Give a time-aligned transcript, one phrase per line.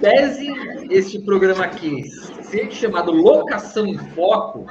[0.00, 0.48] tese,
[0.90, 2.02] este programa aqui.
[2.42, 4.66] Ser chamado Locação em Foco,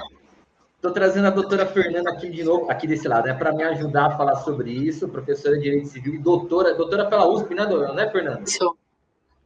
[0.75, 4.07] estou trazendo a doutora Fernanda aqui de novo, aqui desse lado, né, para me ajudar
[4.07, 7.93] a falar sobre isso, professora de Direito Civil e doutora, doutora pela USP, né, doutora,
[7.93, 8.41] né, Fernanda?
[8.45, 8.75] Sou.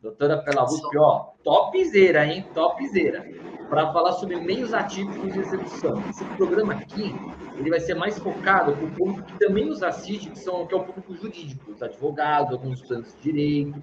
[0.02, 3.26] Doutora pela USP, ó, topzera, hein, topzera,
[3.70, 6.04] para falar sobre meios atípicos de execução.
[6.10, 7.16] Esse programa aqui,
[7.58, 10.74] ele vai ser mais focado para o público que também nos assiste, que, são, que
[10.74, 13.82] é o público jurídico, os advogados, alguns estudantes de direito,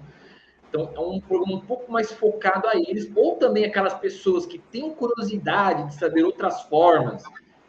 [0.71, 4.57] então, é um programa um pouco mais focado a eles, ou também aquelas pessoas que
[4.57, 7.23] têm curiosidade de saber outras formas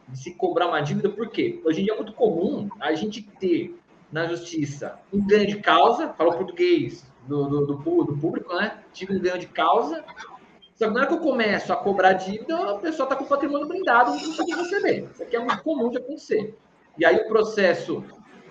[0.06, 3.76] de se cobrar uma dívida, porque hoje em dia é muito comum a gente ter
[4.10, 8.78] na justiça um ganho de causa, fala o português do, do, do, do público, né?
[8.92, 10.04] Tive um ganho de causa,
[10.74, 13.28] só que na hora que eu começo a cobrar dívida, a pessoa está com o
[13.28, 15.08] patrimônio blindado não consegue receber.
[15.12, 16.56] Isso aqui é muito comum de acontecer.
[16.98, 18.04] E aí o processo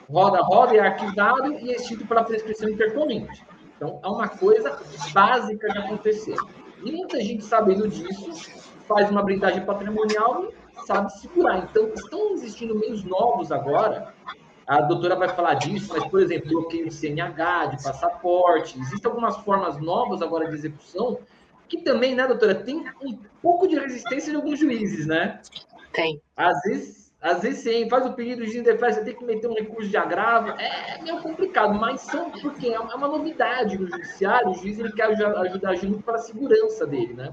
[0.10, 3.46] roda, roda, é arquivado e é extinto pela prescrição intercorrente.
[3.82, 4.80] Então, é uma coisa
[5.12, 6.36] básica de acontecer.
[6.84, 11.68] E muita gente sabendo disso faz uma blindagem patrimonial e sabe segurar.
[11.68, 14.14] Então, estão existindo meios novos agora.
[14.68, 18.80] A doutora vai falar disso, mas, por exemplo, bloqueio de CNH, de passaporte.
[18.80, 21.18] Existem algumas formas novas agora de execução
[21.68, 25.42] que também, né, doutora, tem um pouco de resistência de alguns juízes, né?
[25.92, 26.22] Tem.
[26.38, 29.54] Às vezes às vezes sim, faz o pedido de indefesa, você tem que meter um
[29.54, 30.50] recurso de agravo.
[30.60, 35.06] É meio complicado, mas são porque é uma novidade no judiciário, o juiz ele quer
[35.06, 37.32] ajudar gente para a segurança dele, né?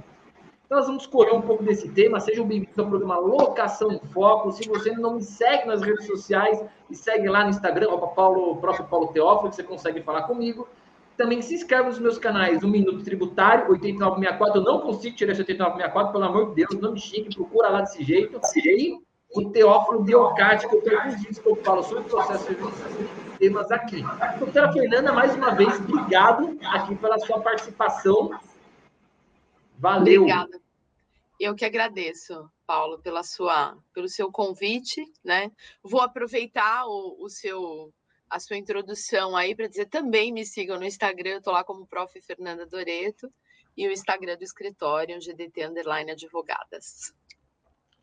[0.66, 2.20] Então, nós vamos escolher um pouco desse tema.
[2.20, 4.52] Sejam bem-vindos ao programa Locação em Foco.
[4.52, 8.56] Se você não me segue nas redes sociais, e segue lá no Instagram, o Paulo,
[8.56, 10.68] próprio Paulo Teófilo, que você consegue falar comigo.
[11.16, 14.60] Também se inscreve nos meus canais, o Minuto Tributário, 8964.
[14.60, 17.80] Eu não consigo tirar esse 8964, pelo amor de Deus, não me xingue, procura lá
[17.80, 18.38] desse jeito.
[18.54, 19.00] E
[19.30, 23.38] o Teófilo Biocati, que eu tenho alguns vídeos que eu falo sobre o processo de
[23.38, 24.02] temas aqui.
[24.38, 28.30] Doutora Fernanda, mais uma vez, obrigado aqui pela sua participação.
[29.78, 30.22] Valeu.
[30.22, 30.60] Obrigada.
[31.38, 35.52] Eu que agradeço, Paulo, pela sua, pelo seu convite, né?
[35.82, 37.92] Vou aproveitar o, o seu
[38.28, 41.86] a sua introdução aí para dizer também me sigam no Instagram, eu estou lá como
[41.86, 42.20] Prof.
[42.20, 43.32] Fernanda Doreto
[43.76, 47.14] e o Instagram do escritório, GDT Underline Advogadas.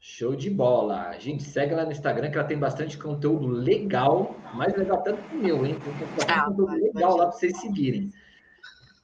[0.08, 1.16] Show de bola.
[1.18, 5.36] Gente segue lá no Instagram que ela tem bastante conteúdo legal, mais legal tanto que
[5.36, 5.80] o meu, hein?
[5.84, 8.14] Tem bastante ah, conteúdo legal lá para vocês seguirem.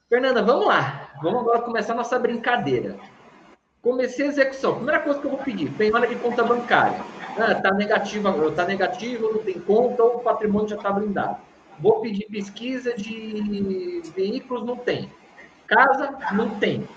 [0.08, 1.10] Fernanda, vamos lá.
[1.20, 2.96] Vamos agora começar a nossa brincadeira.
[3.82, 4.76] Comecei a execução.
[4.76, 7.00] Primeira coisa que eu vou pedir, penhora de conta bancária.
[7.36, 11.36] Ah, tá negativa, tá negativo, não tem conta, o patrimônio já está blindado.
[11.80, 15.10] Vou pedir pesquisa de veículos, não tem.
[15.66, 16.88] Casa, não tem.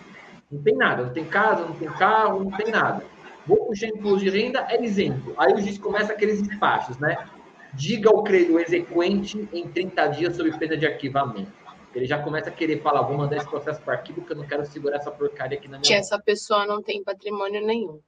[0.52, 3.15] Não tem nada, não tem casa, não tem carro, não tem nada
[3.48, 5.34] vou puxar imposto de renda, é isento.
[5.38, 7.28] Aí o juiz começa aqueles despachos, né?
[7.74, 11.52] Diga ao creio exequente em 30 dias sob pena de arquivamento.
[11.94, 14.48] Ele já começa a querer falar, vou mandar esse processo para arquivo, porque eu não
[14.48, 18.02] quero segurar essa porcaria aqui na minha Que essa pessoa não tem patrimônio nenhum.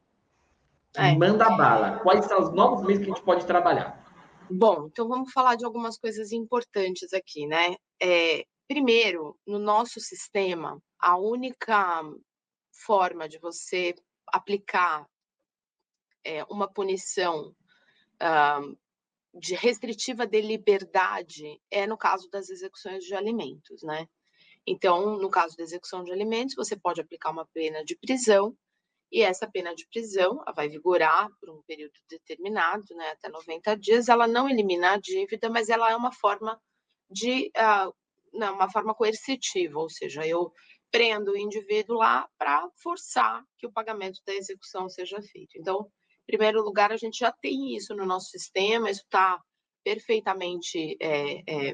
[0.95, 1.15] É.
[1.15, 1.99] Manda bala.
[1.99, 4.03] Quais são os novos meios que a gente pode trabalhar?
[4.49, 7.75] Bom, então vamos falar de algumas coisas importantes aqui, né?
[8.01, 12.03] É, primeiro, no nosso sistema, a única
[12.71, 13.93] forma de você
[14.27, 15.05] aplicar
[16.27, 17.55] é, uma punição
[18.21, 18.77] uh,
[19.33, 24.07] de restritiva de liberdade é no caso das execuções de alimentos, né?
[24.65, 28.53] Então, no caso da execução de alimentos, você pode aplicar uma pena de prisão
[29.09, 34.09] e essa pena de prisão vai vigorar por um período determinado, né, até 90 dias.
[34.09, 36.61] Ela não elimina a dívida, mas ela é uma forma
[37.09, 37.95] de uh,
[38.33, 40.51] não, uma forma coercitiva, ou seja, eu
[40.91, 45.57] prendo o indivíduo lá para forçar que o pagamento da execução seja feito.
[45.57, 45.89] Então,
[46.27, 49.41] primeiro lugar, a gente já tem isso no nosso sistema, isso está
[49.83, 51.73] perfeitamente é, é,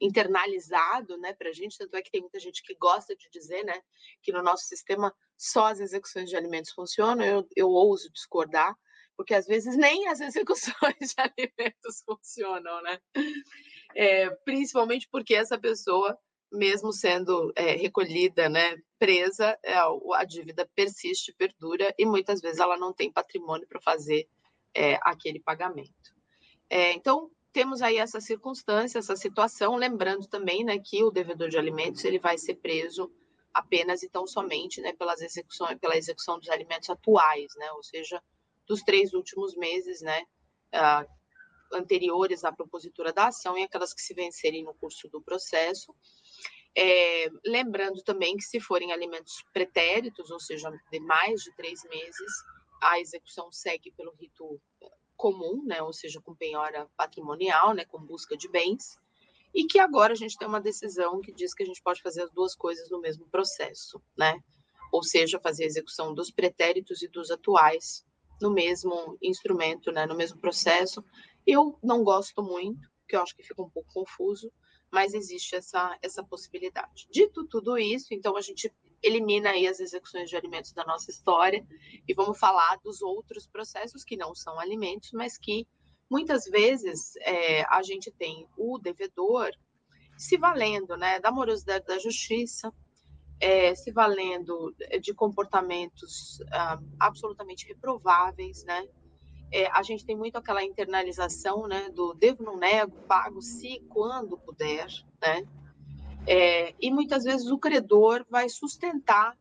[0.00, 3.64] internalizado né, para a gente, tanto é que tem muita gente que gosta de dizer
[3.64, 3.80] né,
[4.22, 8.74] que no nosso sistema só as execuções de alimentos funcionam, eu, eu ouso discordar,
[9.16, 12.98] porque às vezes nem as execuções de alimentos funcionam, né?
[13.94, 16.18] É, principalmente porque essa pessoa
[16.50, 22.76] mesmo sendo é, recolhida, né, presa, é, a dívida persiste, perdura e muitas vezes ela
[22.76, 24.28] não tem patrimônio para fazer
[24.74, 26.14] é, aquele pagamento.
[26.70, 31.58] É, então temos aí essa circunstância, essa situação, lembrando também, né, que o devedor de
[31.58, 33.10] alimentos ele vai ser preso
[33.52, 38.22] apenas e tão somente, né, pelas execuções, pela execução dos alimentos atuais, né, ou seja,
[38.66, 40.22] dos três últimos meses, né,
[40.74, 41.18] uh,
[41.72, 45.94] anteriores à propositura da ação e aquelas que se vencerem no curso do processo.
[46.80, 52.32] É, lembrando também que se forem alimentos pretéritos, ou seja, de mais de três meses,
[52.80, 54.60] a execução segue pelo rito
[55.16, 58.96] comum, né, ou seja, com penhora patrimonial, né, com busca de bens.
[59.52, 62.22] e que agora a gente tem uma decisão que diz que a gente pode fazer
[62.22, 64.38] as duas coisas no mesmo processo, né?
[64.92, 68.04] Ou seja, fazer a execução dos pretéritos e dos atuais
[68.40, 71.02] no mesmo instrumento, né, no mesmo processo.
[71.46, 74.52] Eu não gosto muito, porque eu acho que fica um pouco confuso,
[74.90, 77.06] mas existe essa, essa possibilidade.
[77.10, 81.64] Dito tudo isso, então a gente elimina aí as execuções de alimentos da nossa história
[82.06, 85.66] e vamos falar dos outros processos que não são alimentos, mas que
[86.10, 89.50] muitas vezes é, a gente tem o devedor
[90.16, 92.72] se valendo né, da morosidade da justiça,
[93.40, 98.84] é, se valendo de comportamentos ah, absolutamente reprováveis, né?
[99.50, 104.36] É, a gente tem muito aquela internalização, né, do devo não nego, pago se quando
[104.38, 104.86] puder,
[105.20, 105.46] né?
[106.26, 109.36] É, e muitas vezes o credor vai sustentar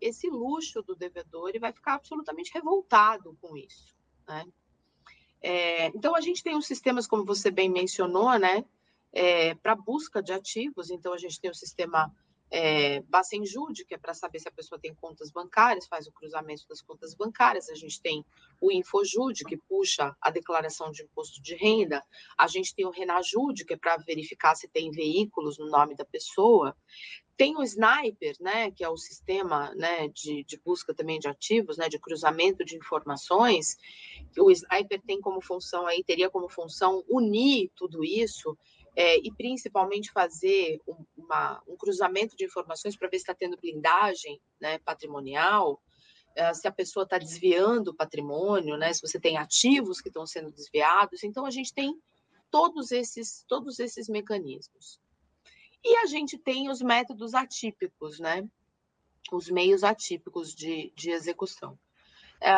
[0.00, 3.94] esse luxo do devedor e vai ficar absolutamente revoltado com isso,
[4.26, 4.46] né?
[5.42, 8.64] É, então a gente tem os sistemas, como você bem mencionou, né,
[9.12, 10.90] é, para busca de ativos.
[10.90, 12.14] Então a gente tem o sistema
[12.54, 16.68] é, Bacenjude, que é para saber se a pessoa tem contas bancárias, faz o cruzamento
[16.68, 17.70] das contas bancárias.
[17.70, 18.22] A gente tem
[18.60, 22.04] o Infojude, que puxa a declaração de imposto de renda.
[22.36, 26.04] A gente tem o Renajude, que é para verificar se tem veículos no nome da
[26.04, 26.76] pessoa.
[27.38, 31.78] Tem o Sniper, né, que é o sistema né, de, de busca também de ativos,
[31.78, 33.78] né, de cruzamento de informações.
[34.38, 38.54] O Sniper tem como função aí, teria como função unir tudo isso
[38.94, 43.56] é, e principalmente fazer um, uma, um cruzamento de informações para ver se está tendo
[43.56, 45.80] blindagem né, patrimonial,
[46.34, 50.26] é, se a pessoa está desviando o patrimônio, né, se você tem ativos que estão
[50.26, 51.22] sendo desviados.
[51.22, 51.98] Então, a gente tem
[52.50, 55.00] todos esses, todos esses mecanismos.
[55.84, 58.46] E a gente tem os métodos atípicos, né?
[59.32, 61.76] Os meios atípicos de, de execução.
[62.40, 62.52] É,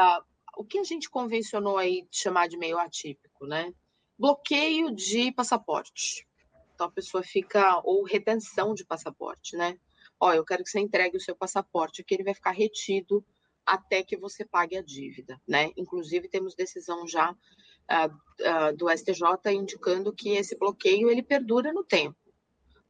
[0.56, 3.72] o que a gente convencionou aí de chamar de meio atípico, né?
[4.18, 6.26] Bloqueio de passaporte.
[6.74, 9.78] Então a pessoa fica, ou retenção de passaporte, né?
[10.18, 13.24] Ó, eu quero que você entregue o seu passaporte, que ele vai ficar retido
[13.64, 15.70] até que você pague a dívida, né?
[15.76, 21.84] Inclusive temos decisão já uh, uh, do STJ indicando que esse bloqueio ele perdura no
[21.84, 22.16] tempo.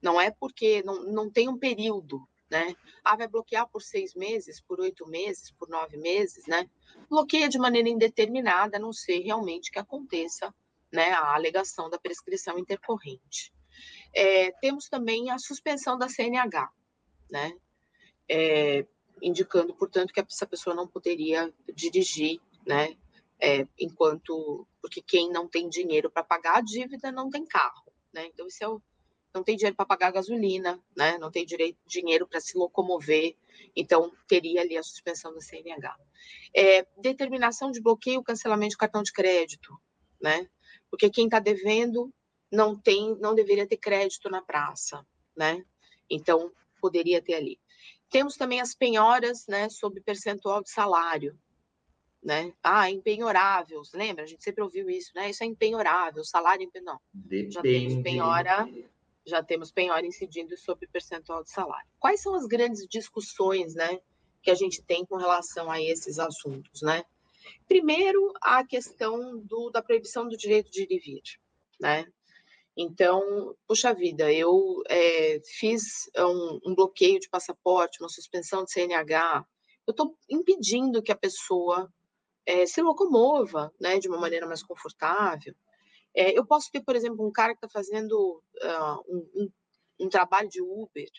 [0.03, 2.75] Não é porque não, não tem um período, né?
[3.03, 6.69] Ah, vai bloquear por seis meses, por oito meses, por nove meses, né?
[7.09, 10.55] Bloqueia de maneira indeterminada, a não ser realmente que aconteça
[10.95, 13.53] né, a alegação da prescrição intercorrente.
[14.15, 16.71] É, temos também a suspensão da CNH,
[17.29, 17.53] né,
[18.31, 18.87] é,
[19.21, 22.97] indicando, portanto, que essa pessoa não poderia dirigir, né,
[23.41, 28.27] é, enquanto, porque quem não tem dinheiro para pagar a dívida não tem carro, né,
[28.27, 28.81] então isso é o,
[29.35, 33.37] não tem dinheiro para pagar gasolina, né, não tem direito, dinheiro para se locomover,
[33.75, 35.97] então teria ali a suspensão da CNH.
[36.55, 39.77] É, determinação de bloqueio, cancelamento de cartão de crédito,
[40.23, 40.49] né,
[40.95, 42.15] porque quem está devendo
[42.53, 45.05] não tem, não deveria ter crédito na praça,
[45.37, 45.65] né?
[46.09, 47.59] Então poderia ter ali.
[48.09, 51.37] Temos também as penhoras, né, sob percentual de salário,
[52.23, 52.55] né?
[52.63, 54.23] Ah, empenhoráveis, lembra?
[54.23, 55.31] A gente sempre ouviu isso, né?
[55.31, 57.01] Isso é empenhorável, salário não.
[57.51, 58.69] Já temos penhora,
[59.27, 61.89] já temos penhora incidindo sobre percentual de salário.
[61.99, 63.99] Quais são as grandes discussões, né,
[64.41, 67.05] que a gente tem com relação a esses assuntos, né?
[67.67, 71.23] Primeiro, a questão do, da proibição do direito de ir e vir,
[71.81, 72.07] né?
[72.77, 79.47] Então, puxa vida, eu é, fiz um, um, bloqueio de passaporte, uma suspensão de CNH,
[79.87, 81.89] eu estou impedindo que a pessoa
[82.47, 85.55] é, se locomova né, de uma maneira mais confortável.
[86.15, 89.53] É, eu posso ter, por exemplo, um cara que está fazendo uh, um, um,
[90.01, 91.11] um, trabalho de Uber,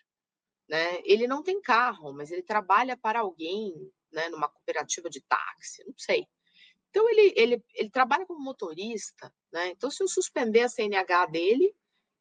[0.70, 1.01] né?
[1.03, 3.74] ele não tem carro, mas ele trabalha para alguém,
[4.15, 6.25] né, numa cooperativa de táxi, não sei.
[6.89, 9.67] Então, ele, ele, ele trabalha como motorista, né?
[9.67, 11.75] Então, se eu suspender a CNH dele,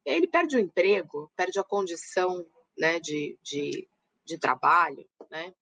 [0.04, 2.44] ele perde o emprego, perde a condição
[2.76, 3.88] né, de, de,
[4.24, 5.54] de trabalho, né?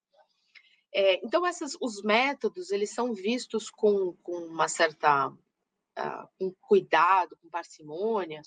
[0.95, 7.37] É, então, esses, os métodos, eles são vistos com, com uma certa uh, com cuidado,
[7.37, 8.43] com parcimônia,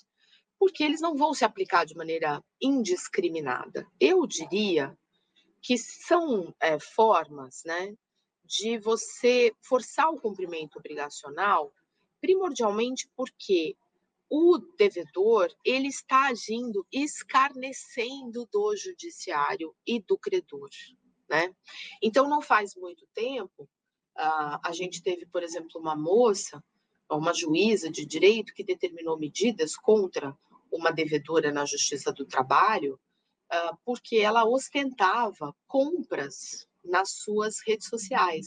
[0.58, 3.86] porque eles não vão se aplicar de maneira indiscriminada.
[4.00, 4.96] Eu diria
[5.66, 7.92] que são é, formas né,
[8.44, 11.74] de você forçar o cumprimento obrigacional,
[12.20, 13.76] primordialmente porque
[14.30, 20.70] o devedor ele está agindo escarnecendo do judiciário e do credor,
[21.28, 21.52] né?
[22.00, 23.68] Então não faz muito tempo
[24.14, 26.64] a gente teve, por exemplo, uma moça,
[27.10, 30.34] uma juíza de direito que determinou medidas contra
[30.70, 32.98] uma devedora na Justiça do Trabalho
[33.84, 38.46] porque ela ostentava compras nas suas redes sociais.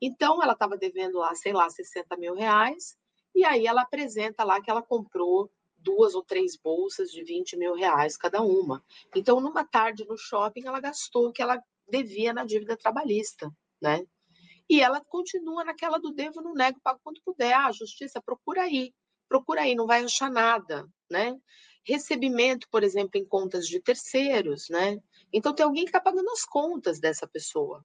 [0.00, 2.96] Então, ela estava devendo lá, sei lá, 60 mil reais,
[3.34, 7.74] e aí ela apresenta lá que ela comprou duas ou três bolsas de 20 mil
[7.74, 8.84] reais cada uma.
[9.14, 13.50] Então, numa tarde no shopping, ela gastou o que ela devia na dívida trabalhista,
[13.80, 14.04] né?
[14.68, 17.52] E ela continua naquela do devo, não nego, pago quanto puder.
[17.52, 18.94] Ah, justiça, procura aí,
[19.28, 21.36] procura aí, não vai achar nada, né?
[21.86, 24.98] Recebimento, por exemplo, em contas de terceiros, né?
[25.32, 27.84] Então tem alguém que está pagando as contas dessa pessoa,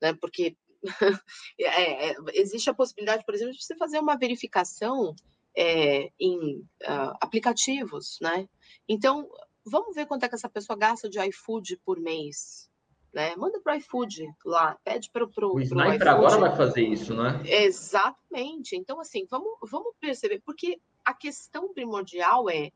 [0.00, 0.14] né?
[0.14, 0.56] Porque
[1.60, 5.14] é, é, existe a possibilidade, por exemplo, de você fazer uma verificação
[5.56, 8.48] é, em uh, aplicativos, né?
[8.88, 9.28] Então,
[9.64, 12.68] vamos ver quanto é que essa pessoa gasta de iFood por mês,
[13.12, 13.34] né?
[13.36, 17.42] Manda para o iFood lá, pede para o O Sniper agora vai fazer isso, né?
[17.44, 18.76] Exatamente.
[18.76, 22.70] Então, assim, vamos, vamos perceber, porque a questão primordial é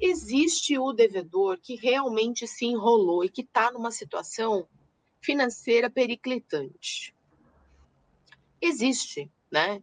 [0.00, 4.66] existe o devedor que realmente se enrolou e que está numa situação
[5.20, 7.14] financeira periclitante.
[8.60, 9.82] Existe, né?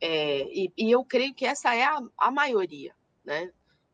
[0.00, 2.94] É, e, e, eu creio que essa é a, a maioria,
[3.24, 3.50] né?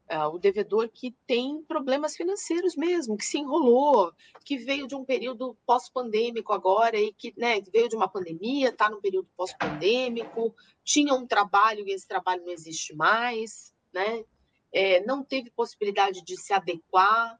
[0.08, 4.12] É, o devedor que tem problemas financeiros mesmo, que se enrolou,
[4.44, 8.90] que veio de um período pós-pandêmico agora e que né, veio de uma pandemia, está
[8.90, 14.24] no período pós-pandêmico, tinha um trabalho e esse trabalho não existe mais, né?
[14.72, 17.38] É, não teve possibilidade de se adequar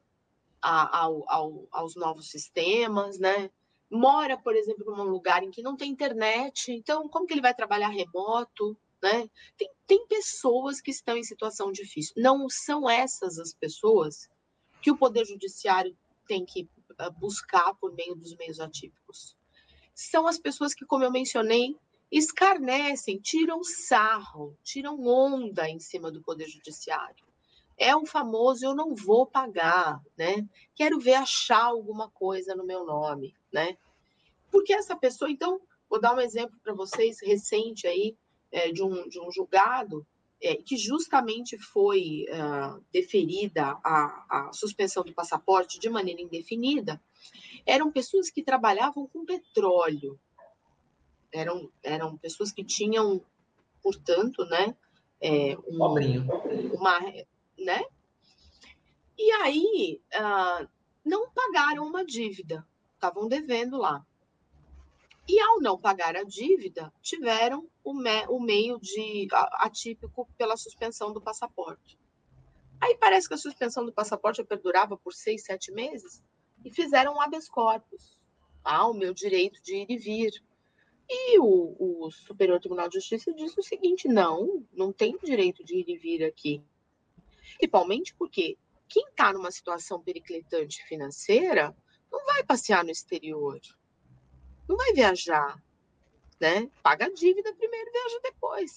[0.61, 3.49] a, ao, ao, aos novos sistemas, né?
[3.93, 7.53] mora, por exemplo, num lugar em que não tem internet, então como que ele vai
[7.53, 9.29] trabalhar remoto, né?
[9.55, 12.13] Tem, tem pessoas que estão em situação difícil.
[12.17, 14.27] Não são essas as pessoas
[14.81, 15.95] que o Poder Judiciário
[16.27, 19.37] tem que ah, buscar por meio dos meios atípicos.
[19.93, 21.77] São as pessoas que, como eu mencionei,
[22.17, 27.25] escarnecem, tiram sarro, tiram onda em cima do Poder Judiciário.
[27.75, 30.47] É o famoso eu não vou pagar, né?
[30.75, 33.75] Quero ver achar alguma coisa no meu nome, né?
[34.51, 38.15] Porque essa pessoa, então, vou dar um exemplo para vocês recente aí,
[38.51, 40.05] é, de, um, de um julgado
[40.39, 47.01] é, que justamente foi uh, deferida a, a suspensão do passaporte de maneira indefinida,
[47.65, 50.19] eram pessoas que trabalhavam com petróleo.
[51.33, 53.21] Eram, eram pessoas que tinham,
[53.81, 54.75] portanto, né,
[55.19, 55.83] é, um,
[56.75, 56.99] uma,
[57.57, 57.83] né?
[59.17, 60.67] E aí uh,
[61.03, 64.05] não pagaram uma dívida, estavam devendo lá.
[65.27, 71.13] E ao não pagar a dívida, tiveram o, me, o meio de atípico pela suspensão
[71.13, 71.97] do passaporte.
[72.81, 76.21] Aí parece que a suspensão do passaporte perdurava por seis, sete meses
[76.65, 78.17] e fizeram um habeas corpus.
[78.61, 80.43] Ah, o meu direito de ir e vir.
[81.09, 85.75] E o, o Superior Tribunal de Justiça disse o seguinte: não, não tem direito de
[85.75, 86.63] ir e vir aqui.
[87.57, 88.57] Principalmente porque
[88.87, 91.75] quem está numa situação periclitante financeira
[92.11, 93.59] não vai passear no exterior
[94.67, 95.61] não vai viajar,
[96.39, 96.69] né?
[96.81, 98.71] Paga a dívida primeiro, viaja depois,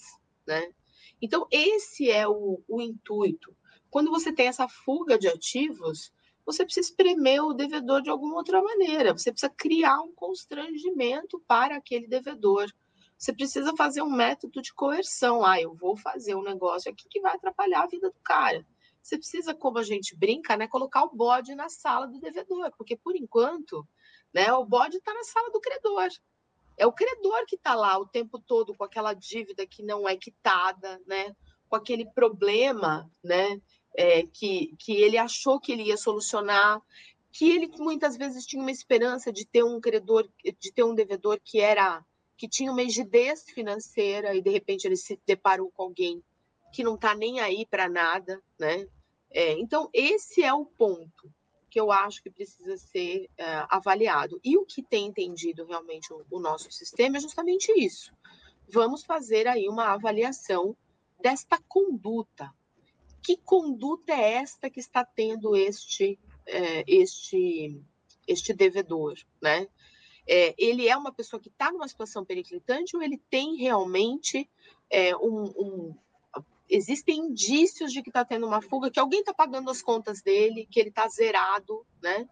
[0.45, 0.73] né?
[1.21, 3.55] Então, esse é o, o intuito.
[3.89, 6.13] Quando você tem essa fuga de ativos,
[6.47, 9.11] você precisa espremer o devedor de alguma outra maneira.
[9.11, 12.71] Você precisa criar um constrangimento para aquele devedor.
[13.17, 15.45] Você precisa fazer um método de coerção.
[15.45, 18.65] Ah, eu vou fazer um negócio aqui que vai atrapalhar a vida do cara.
[19.01, 22.95] Você precisa, como a gente brinca, né, colocar o bode na sala do devedor, porque
[22.95, 23.87] por enquanto
[24.33, 24.51] né?
[24.53, 26.09] O bode está na sala do credor.
[26.77, 30.15] É o credor que está lá o tempo todo com aquela dívida que não é
[30.15, 31.35] quitada, né?
[31.67, 33.61] com aquele problema né?
[33.99, 36.79] É, que, que ele achou que ele ia solucionar,
[37.31, 41.39] que ele muitas vezes tinha uma esperança de ter um credor, de ter um devedor
[41.43, 42.05] que era
[42.37, 46.23] que tinha uma rigidez financeira e de repente ele se deparou com alguém
[46.71, 48.87] que não está nem aí para nada, né?
[49.31, 51.33] É, então esse é o ponto
[51.69, 54.39] que eu acho que precisa ser uh, avaliado.
[54.43, 58.13] E o que tem entendido realmente o, o nosso sistema é justamente isso.
[58.69, 60.75] Vamos fazer aí uma avaliação
[61.21, 62.53] desta conduta.
[63.21, 67.81] Que conduta é esta que está tendo este, é, este,
[68.27, 69.67] este devedor, né?
[70.29, 74.49] É, ele é uma pessoa que está numa situação periclitante ou ele tem realmente
[74.89, 75.95] é, um, um,
[76.69, 80.67] existem indícios de que está tendo uma fuga, que alguém está pagando as contas dele,
[80.69, 82.27] que ele está zerado, né?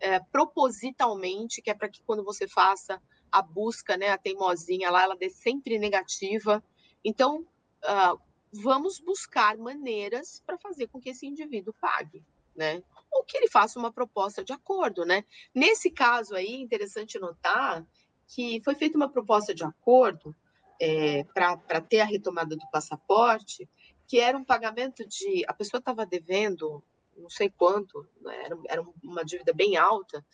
[0.00, 3.00] É, propositalmente, que é para que quando você faça
[3.30, 6.62] a busca, né, a teimosinha lá, ela dê sempre negativa.
[7.02, 7.46] Então,
[7.82, 8.20] uh,
[8.54, 12.82] vamos buscar maneiras para fazer com que esse indivíduo pague, né?
[13.10, 15.24] Ou que ele faça uma proposta de acordo, né?
[15.54, 17.84] Nesse caso aí, interessante notar
[18.26, 20.34] que foi feita uma proposta de acordo
[20.80, 23.68] é, para ter a retomada do passaporte,
[24.06, 25.44] que era um pagamento de.
[25.46, 26.82] A pessoa estava devendo
[27.16, 30.24] não sei quanto, né, era, era uma dívida bem alta,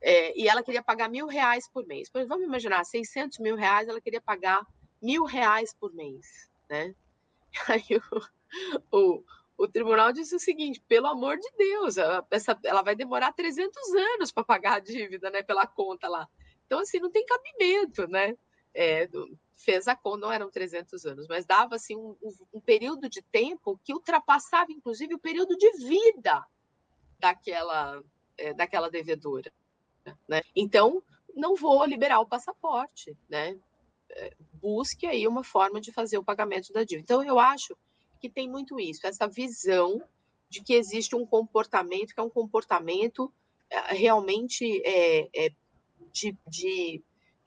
[0.00, 2.08] é, e ela queria pagar mil reais por mês.
[2.10, 4.66] Pois vamos imaginar, 600 mil reais, ela queria pagar
[5.02, 6.94] mil reais por mês, né?
[7.68, 7.84] Aí
[8.90, 9.24] o, o,
[9.58, 11.96] o tribunal disse o seguinte: pelo amor de Deus,
[12.30, 13.76] essa, ela vai demorar 300
[14.14, 16.28] anos para pagar a dívida, né, pela conta lá.
[16.66, 18.36] Então, assim, não tem cabimento, né?
[18.72, 19.08] É,
[19.56, 22.16] fez a conta, não eram 300 anos, mas dava assim um,
[22.52, 26.44] um, período de tempo que ultrapassava, inclusive, o período de vida
[27.18, 28.02] daquela,
[28.38, 29.52] é, daquela devedora.
[30.28, 30.42] Né?
[30.54, 31.02] Então,
[31.34, 33.58] não vou liberar o passaporte, né?
[34.54, 37.04] Busque aí uma forma de fazer o pagamento da dívida.
[37.04, 37.76] Então, eu acho
[38.20, 40.02] que tem muito isso, essa visão
[40.48, 43.32] de que existe um comportamento que é um comportamento
[43.70, 45.50] é, realmente é, é
[46.12, 47.02] de, de,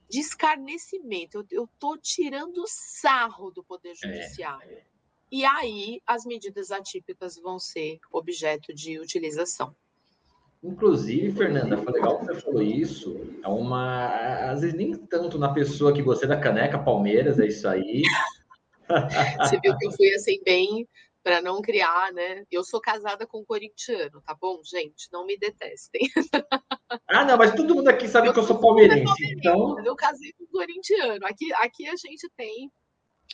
[0.09, 1.45] de, escarnecimento.
[1.51, 4.77] Eu estou tirando sarro do Poder é, Judiciário.
[4.77, 4.83] É.
[5.29, 9.75] E aí as medidas atípicas vão ser objeto de utilização.
[10.63, 13.19] Inclusive, Fernanda, foi legal que você falou isso.
[13.43, 14.07] É uma.
[14.49, 18.03] Às vezes, nem tanto na pessoa que gostei da caneca Palmeiras, é isso aí.
[19.39, 20.87] Você viu que eu fui assim, bem
[21.23, 22.43] para não criar, né?
[22.51, 25.07] Eu sou casada com um corintiano, tá bom, gente?
[25.11, 26.01] Não me detestem.
[27.07, 29.83] Ah, não, mas todo mundo aqui sabe eu que eu sou palmeirense, palmeirense, então.
[29.83, 31.25] Eu casei com um corintiano.
[31.25, 32.71] Aqui, aqui a gente tem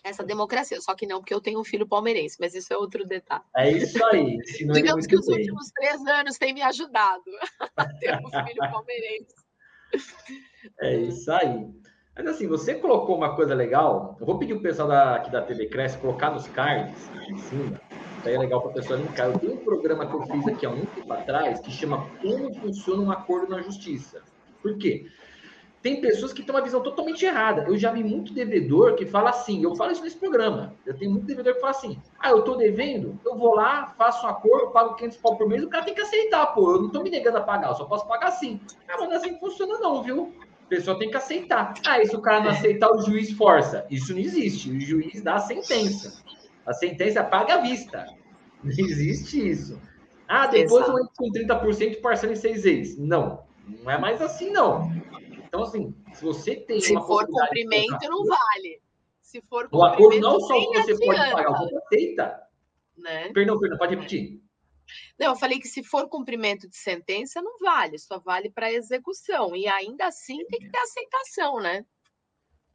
[0.03, 3.05] essa democracia, só que não porque eu tenho um filho palmeirense, mas isso é outro
[3.05, 3.43] detalhe.
[3.55, 4.38] É isso aí.
[4.72, 5.38] Digamos que os bem.
[5.38, 7.24] últimos três anos têm me ajudado
[7.75, 9.36] a ter um filho palmeirense.
[10.79, 11.67] É isso aí.
[12.15, 14.17] Mas assim, você colocou uma coisa legal.
[14.19, 17.81] Eu vou pedir o pessoal da, aqui da TV Cresce colocar nos cards em cima.
[18.24, 19.27] Daí é legal para a pessoa linkar.
[19.27, 22.53] Eu tenho um programa que eu fiz aqui há muito tempo atrás que chama Como
[22.55, 24.22] Funciona um Acordo na Justiça.
[24.62, 25.05] Por quê?
[25.81, 27.63] Tem pessoas que têm uma visão totalmente errada.
[27.63, 30.75] Eu já vi muito devedor que fala assim, eu falo isso nesse programa.
[30.86, 34.25] Eu tenho muito devedor que fala assim: ah, eu estou devendo, eu vou lá, faço
[34.25, 36.74] um acordo, pago 500 pau por mês, o cara tem que aceitar, pô.
[36.74, 38.59] Eu não estou me negando a pagar, eu só posso pagar sim.
[38.89, 40.33] Ah, mas não é assim que funciona, não, viu?
[40.65, 41.74] A pessoa tem que aceitar.
[41.88, 43.86] Ah, e se o cara não aceitar, o juiz força.
[43.89, 44.69] Isso não existe.
[44.69, 46.21] O juiz dá a sentença.
[46.65, 48.06] A sentença paga à vista.
[48.62, 49.82] Não existe isso.
[50.27, 50.91] Ah, depois Exato.
[50.91, 52.97] eu entro com 30% e parcela em seis vezes.
[52.99, 53.39] Não,
[53.82, 54.91] não é mais assim, não.
[55.49, 58.81] Então, assim, se você tem se for cumprimento, não vale.
[59.19, 61.05] Se for o acordo não só você adianta.
[61.05, 62.47] pode pagar, você aceita.
[62.95, 63.33] Né?
[63.33, 64.41] Perdão, perdão, pode repetir.
[65.19, 69.55] Não, eu falei que se for cumprimento de sentença, não vale, só vale para execução.
[69.55, 71.85] E ainda assim tem que ter aceitação, né?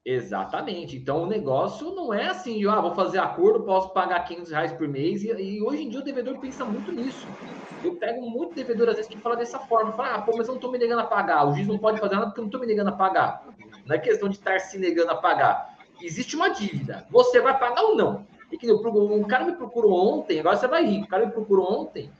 [0.05, 0.97] Exatamente.
[0.97, 4.87] Então o negócio não é assim, ah, vou fazer acordo, posso pagar 500 reais por
[4.87, 5.25] mês.
[5.25, 7.27] E, e, hoje em dia o devedor pensa muito nisso.
[7.83, 10.53] Eu pego muito devedor às vezes que fala dessa forma, fala, ah, pô, mas eu
[10.53, 11.49] não estou me negando a pagar.
[11.49, 13.47] O juiz não pode fazer nada porque eu não estou me negando a pagar.
[13.87, 15.75] Não é questão de estar se negando a pagar.
[16.03, 17.07] Existe uma dívida.
[17.11, 18.27] Você vai pagar ou não?
[18.53, 21.03] E que o cara me procurou ontem, agora você vai rir.
[21.03, 22.11] O cara me procurou ontem.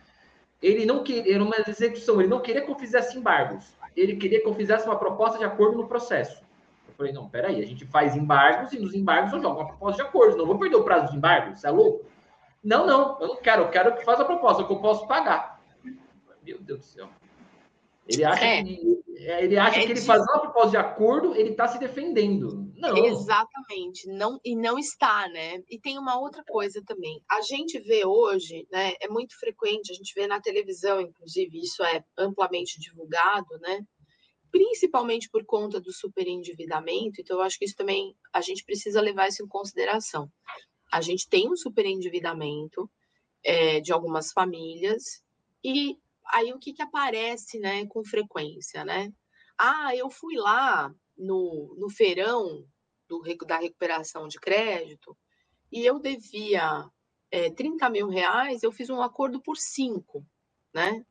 [0.63, 3.67] Ele não queria, era uma execução, ele não queria que eu fizesse embargos.
[3.95, 6.44] Ele queria que eu fizesse uma proposta de acordo no processo.
[6.95, 10.01] Eu falei, não, peraí, a gente faz embargos e nos embargos eu jogo uma proposta
[10.01, 10.37] de acordo.
[10.37, 12.07] Não vou perder o prazo de embargos, você é louco?
[12.63, 15.61] Não, não, eu não quero, eu quero que faça a proposta, que eu posso pagar.
[16.43, 17.09] Meu Deus do céu.
[18.07, 18.63] Ele acha é.
[18.63, 20.07] que, é, ele, acha é que ele de...
[20.07, 22.71] fazendo proposta de acordo, ele está se defendendo.
[22.77, 22.97] Não.
[22.99, 24.07] Exatamente.
[24.09, 25.63] Não, e não está, né?
[25.69, 27.23] E tem uma outra coisa também.
[27.31, 28.93] A gente vê hoje, né?
[29.01, 33.81] É muito frequente, a gente vê na televisão, inclusive, isso é amplamente divulgado, né?
[34.55, 37.21] Principalmente por conta do superendividamento.
[37.21, 40.31] Então, eu acho que isso também a gente precisa levar isso em consideração.
[40.93, 42.89] A gente tem um superendividamento
[43.43, 45.25] é, de algumas famílias,
[45.65, 45.99] e
[46.33, 49.13] aí o que, que aparece né, com frequência, né?
[49.59, 52.65] Ah, eu fui lá no, no feirão
[53.09, 55.19] do, da recuperação de crédito
[55.73, 56.89] e eu devia
[57.29, 60.25] é, 30 mil reais, eu fiz um acordo por 5,
[60.73, 61.05] né?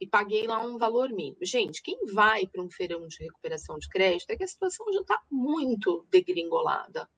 [0.00, 1.36] E paguei lá um valor mínimo.
[1.42, 5.00] Gente, quem vai para um feirão de recuperação de crédito é que a situação já
[5.00, 7.08] está muito degringolada.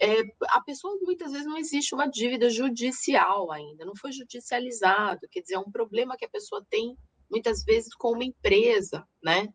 [0.00, 5.40] É, a pessoa muitas vezes não existe uma dívida judicial ainda, não foi judicializado, quer
[5.40, 6.96] dizer, é um problema que a pessoa tem
[7.30, 9.48] muitas vezes com uma empresa, né?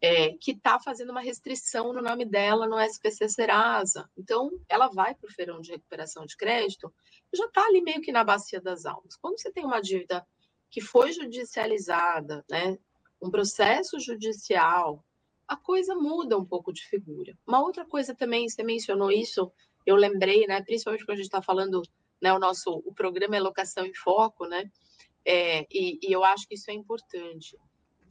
[0.00, 4.10] É, que está fazendo uma restrição no nome dela no SPC Serasa.
[4.18, 6.92] Então, ela vai para o feirão de recuperação de crédito,
[7.32, 9.16] já está ali meio que na bacia das almas.
[9.16, 10.26] Quando você tem uma dívida
[10.72, 12.76] que foi judicializada, né,
[13.22, 15.04] um processo judicial,
[15.46, 17.38] a coisa muda um pouco de figura.
[17.46, 19.52] Uma outra coisa também, você mencionou isso,
[19.86, 21.82] eu lembrei, né, principalmente quando a gente está falando,
[22.20, 24.68] né, o nosso o programa é Locação em Foco, né,
[25.24, 27.56] é, e, e eu acho que isso é importante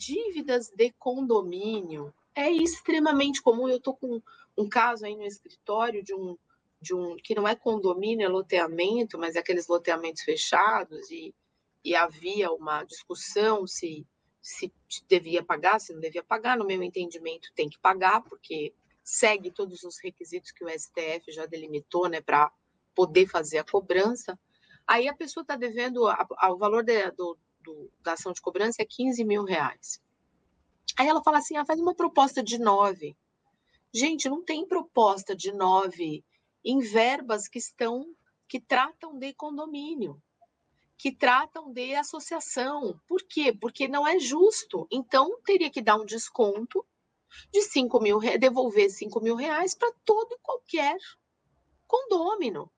[0.01, 3.69] dívidas de condomínio é extremamente comum.
[3.69, 4.19] Eu estou com
[4.57, 6.35] um caso aí no escritório de um,
[6.81, 11.35] de um que não é condomínio, é loteamento, mas é aqueles loteamentos fechados, e,
[11.83, 14.05] e havia uma discussão se,
[14.41, 14.71] se
[15.07, 16.57] devia pagar, se não devia pagar.
[16.57, 21.45] No meu entendimento, tem que pagar, porque segue todos os requisitos que o STF já
[21.45, 22.51] delimitou né, para
[22.95, 24.39] poder fazer a cobrança.
[24.87, 28.41] Aí a pessoa está devendo, a, a, o valor de, do, do, da ação de
[28.41, 30.01] cobrança é 15 mil reais.
[30.97, 33.15] Aí ela fala assim: ah, faz uma proposta de nove.
[33.93, 36.23] Gente, não tem proposta de nove
[36.63, 38.15] em verbas que estão
[38.47, 40.21] que tratam de condomínio,
[41.01, 43.01] que tratam de associação.
[43.07, 43.51] Por quê?
[43.51, 44.87] Porque não é justo.
[44.91, 46.85] Então, teria que dar um desconto
[47.51, 50.95] de 5 mil, devolver 5 mil reais para todo e qualquer
[51.87, 52.71] condômino.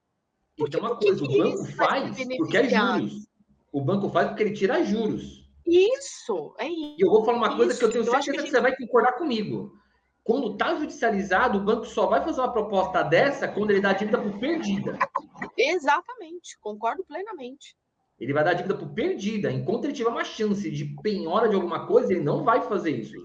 [0.55, 3.27] Porque, então, uma coisa, o banco faz porque é juros.
[3.73, 5.45] O banco faz porque ele tira juros.
[5.65, 6.95] Isso, é isso.
[6.97, 9.17] E eu vou falar uma coisa que eu tenho certeza que, que, você vai concordar
[9.17, 9.77] comigo.
[10.23, 13.93] Quando está judicializado, o banco só vai fazer uma proposta dessa quando ele dá a
[13.93, 14.97] dívida por perdida.
[15.57, 17.75] Exatamente, concordo plenamente.
[18.19, 19.51] Ele vai dar dívida por perdida.
[19.51, 23.15] Enquanto ele tiver uma chance de penhora de alguma coisa, ele não vai fazer isso.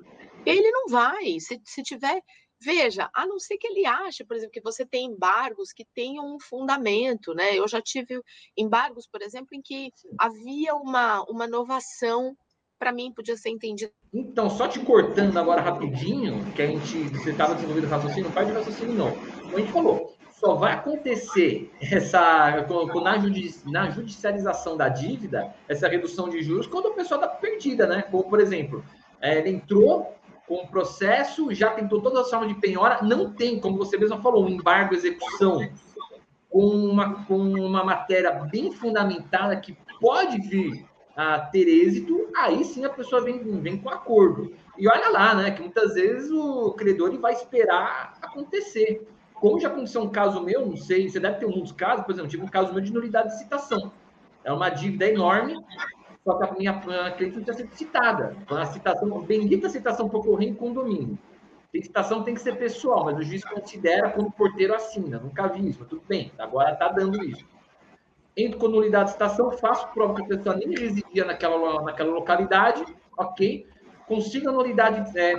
[0.44, 1.38] Ele não vai.
[1.40, 2.22] Se, se tiver
[2.60, 6.34] Veja, a não ser que ele ache, por exemplo, que você tem embargos que tenham
[6.34, 7.56] um fundamento, né?
[7.56, 8.20] Eu já tive
[8.56, 12.36] embargos, por exemplo, em que havia uma, uma inovação,
[12.76, 13.92] para mim podia ser entendido.
[14.12, 18.48] Então, só te cortando agora rapidinho, que a gente, você estava desenvolvendo raciocínio, não faz
[18.48, 19.12] de raciocínio não.
[19.42, 22.64] Como a gente falou, só vai acontecer essa
[23.02, 27.86] na, judici, na judicialização da dívida, essa redução de juros, quando a pessoa está perdida,
[27.86, 28.02] né?
[28.02, 28.84] Como, por exemplo,
[29.20, 30.14] é, ele entrou
[30.46, 34.22] com o processo, já tentou todas as formas de penhora, não tem, como você mesmo
[34.22, 35.68] falou, um embargo execução
[36.48, 42.84] com uma, com uma matéria bem fundamentada que pode vir a ter êxito, aí sim
[42.84, 44.54] a pessoa vem, vem com acordo.
[44.78, 49.06] E olha lá, né, que muitas vezes o credor vai esperar acontecer.
[49.40, 52.30] Como já aconteceu um caso meu, não sei, você deve ter muitos casos, por exemplo,
[52.30, 53.92] tive um caso meu de nulidade de citação.
[54.42, 55.56] É uma dívida enorme,
[56.24, 56.80] só que a minha
[57.16, 58.36] cliente não tinha sido citada.
[58.42, 61.18] Então, a citação, a bendita citação para ocorrer em condomínio.
[61.74, 65.18] A citação tem que ser pessoal, mas o juiz considera quando o porteiro assina.
[65.18, 67.44] Nunca vi isso, mas tudo bem, agora está dando isso.
[68.36, 72.84] Entro com nulidade de citação, faço prova que a pessoa nem residia naquela, naquela localidade,
[73.16, 73.66] ok?
[74.06, 75.34] Consigo a nulidade, é,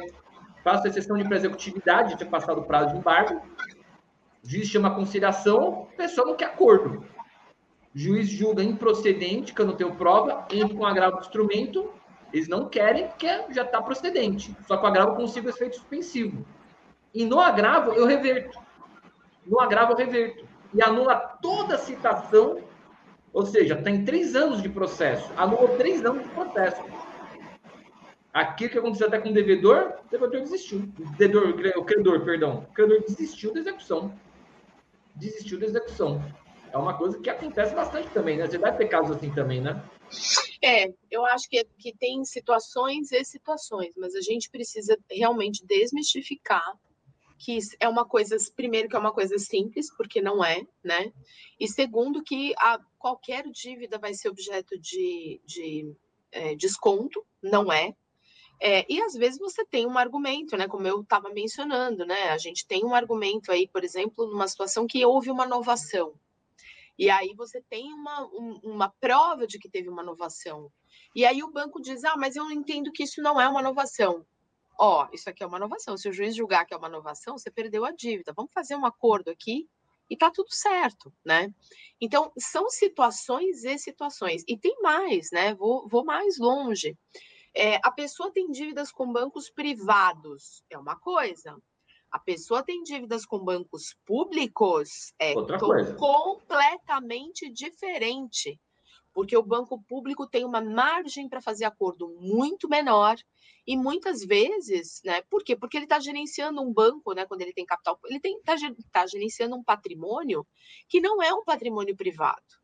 [0.63, 3.41] faço exceção de pré-executividade, ter passado o prazo de embargo,
[4.43, 7.05] o juiz chama conciliação, a pessoa não quer acordo
[7.93, 11.91] juiz julga improcedente, que eu não tenho prova, entra com agravo do instrumento,
[12.31, 14.55] eles não querem, porque já está procedente.
[14.67, 16.45] Só que o agravo consigo efeito suspensivo.
[17.13, 18.59] E no agravo eu reverto.
[19.45, 20.47] No agravo eu reverto.
[20.73, 22.59] E anula toda a citação,
[23.33, 25.31] ou seja, tem três anos de processo.
[25.35, 26.83] Anula três anos de processo.
[28.31, 30.87] Aquilo que aconteceu até com o devedor, o devedor desistiu.
[30.99, 32.67] O, devedor, o credor, perdão.
[32.69, 34.13] O credor desistiu da execução.
[35.19, 36.23] Desistiu da execução
[36.71, 38.47] é uma coisa que acontece bastante também, né?
[38.47, 39.83] Você deve ter casos assim também, né?
[40.61, 46.63] É, eu acho que, que tem situações e situações, mas a gente precisa realmente desmistificar
[47.39, 51.13] que é uma coisa, primeiro, que é uma coisa simples, porque não é, né?
[51.57, 55.95] E segundo, que a, qualquer dívida vai ser objeto de, de
[56.33, 57.95] é, desconto, não é.
[58.59, 58.85] É.
[58.91, 60.67] E às vezes você tem um argumento, né?
[60.67, 62.29] Como eu estava mencionando, né?
[62.29, 66.13] A gente tem um argumento aí, por exemplo, numa situação que houve uma inovação.
[66.97, 70.69] E aí você tem uma, um, uma prova de que teve uma inovação.
[71.15, 74.25] E aí o banco diz: ah, mas eu entendo que isso não é uma inovação.
[74.77, 75.97] Ó, oh, isso aqui é uma inovação.
[75.97, 78.33] Se o juiz julgar que é uma inovação, você perdeu a dívida.
[78.33, 79.67] Vamos fazer um acordo aqui
[80.09, 81.53] e tá tudo certo, né?
[82.01, 84.43] Então, são situações e situações.
[84.47, 85.53] E tem mais, né?
[85.53, 86.97] Vou, vou mais longe.
[87.55, 91.57] É, a pessoa tem dívidas com bancos privados, é uma coisa
[92.11, 95.33] a pessoa tem dívidas com bancos públicos, é
[95.95, 98.59] completamente diferente.
[99.13, 103.17] Porque o banco público tem uma margem para fazer acordo muito menor
[103.65, 105.21] e muitas vezes, né?
[105.29, 105.55] Por quê?
[105.55, 107.25] Porque ele está gerenciando um banco, né?
[107.25, 108.55] Quando ele tem capital, ele está
[108.91, 110.47] tá gerenciando um patrimônio
[110.87, 112.58] que não é um patrimônio privado.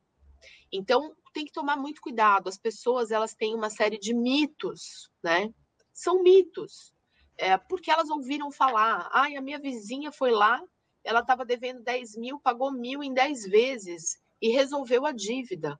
[0.71, 2.47] Então tem que tomar muito cuidado.
[2.47, 5.49] As pessoas elas têm uma série de mitos, né?
[5.93, 6.95] São mitos
[7.37, 10.61] é, porque elas ouviram falar, ai, a minha vizinha foi lá,
[11.03, 15.79] ela estava devendo 10 mil, pagou mil em 10 vezes e resolveu a dívida.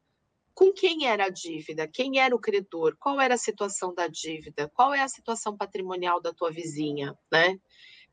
[0.53, 1.87] Com quem era a dívida?
[1.87, 2.95] Quem era o credor?
[2.97, 4.69] Qual era a situação da dívida?
[4.73, 7.57] Qual é a situação patrimonial da tua vizinha, né?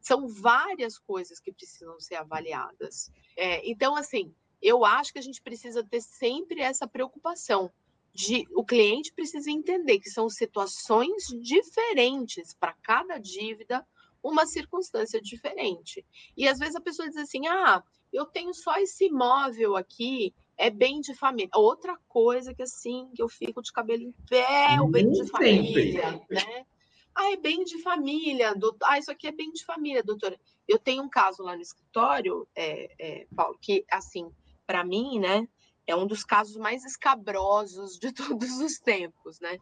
[0.00, 3.12] São várias coisas que precisam ser avaliadas.
[3.37, 7.72] É, então, assim, eu acho que a gente precisa ter sempre essa preocupação
[8.14, 13.87] de o cliente precisa entender que são situações diferentes para cada dívida,
[14.22, 16.05] uma circunstância diferente.
[16.37, 20.70] E às vezes a pessoa diz assim: "Ah, eu tenho só esse imóvel aqui, é
[20.70, 21.51] bem de família".
[21.55, 26.20] Outra coisa que assim, que eu fico de cabelo em pé, o bem de família,
[26.31, 26.66] né?
[27.14, 28.87] Ah, é bem de família, doutor.
[28.88, 30.38] Ah, isso aqui é bem de família, doutora.
[30.66, 34.33] Eu tenho um caso lá no escritório, é, é, Paulo, que assim,
[34.72, 35.46] para mim, né?
[35.87, 39.58] é um dos casos mais escabrosos de todos os tempos, né?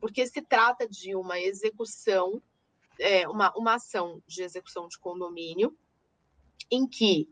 [0.00, 2.42] Porque se trata de uma execução,
[2.98, 5.76] é, uma, uma ação de execução de condomínio,
[6.70, 7.28] em que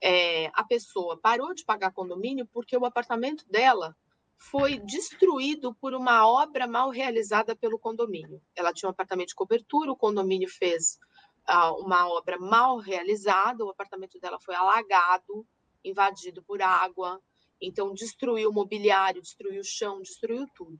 [0.00, 3.96] é, a pessoa parou de pagar condomínio porque o apartamento dela
[4.36, 8.42] foi destruído por uma obra mal realizada pelo condomínio.
[8.56, 10.98] Ela tinha um apartamento de cobertura, o condomínio fez
[11.46, 15.46] ah, uma obra mal realizada, o apartamento dela foi alagado,
[15.84, 17.20] invadido por água,
[17.60, 20.78] então destruiu o mobiliário, destruiu o chão, destruiu tudo.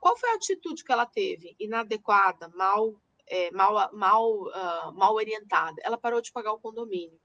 [0.00, 1.56] Qual foi a atitude que ela teve?
[1.58, 2.94] Inadequada, mal,
[3.26, 5.76] é, mal, mal, uh, mal orientada.
[5.82, 7.18] Ela parou de pagar o condomínio.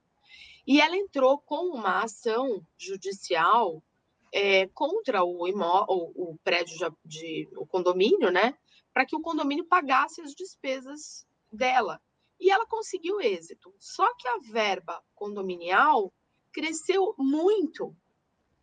[0.66, 3.82] E ela entrou com uma ação judicial
[4.32, 8.56] é, contra o, imó o, o prédio de, de, o condomínio, né?
[8.92, 12.00] Para que o condomínio pagasse as despesas dela.
[12.40, 13.72] E ela conseguiu êxito.
[13.78, 16.12] Só que a verba condominial
[16.54, 17.94] cresceu muito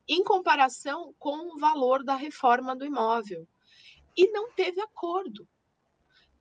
[0.08, 3.46] em comparação com o valor da reforma do imóvel.
[4.16, 5.48] E não teve acordo.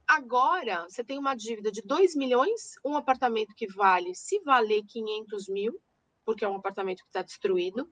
[0.07, 5.49] Agora, você tem uma dívida de 2 milhões, um apartamento que vale, se valer 500
[5.49, 5.81] mil,
[6.25, 7.89] porque é um apartamento que está destruído,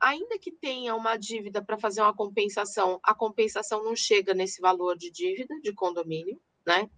[0.00, 4.96] ainda que tenha uma dívida para fazer uma compensação, a compensação não chega nesse valor
[4.96, 6.90] de dívida de condomínio, né?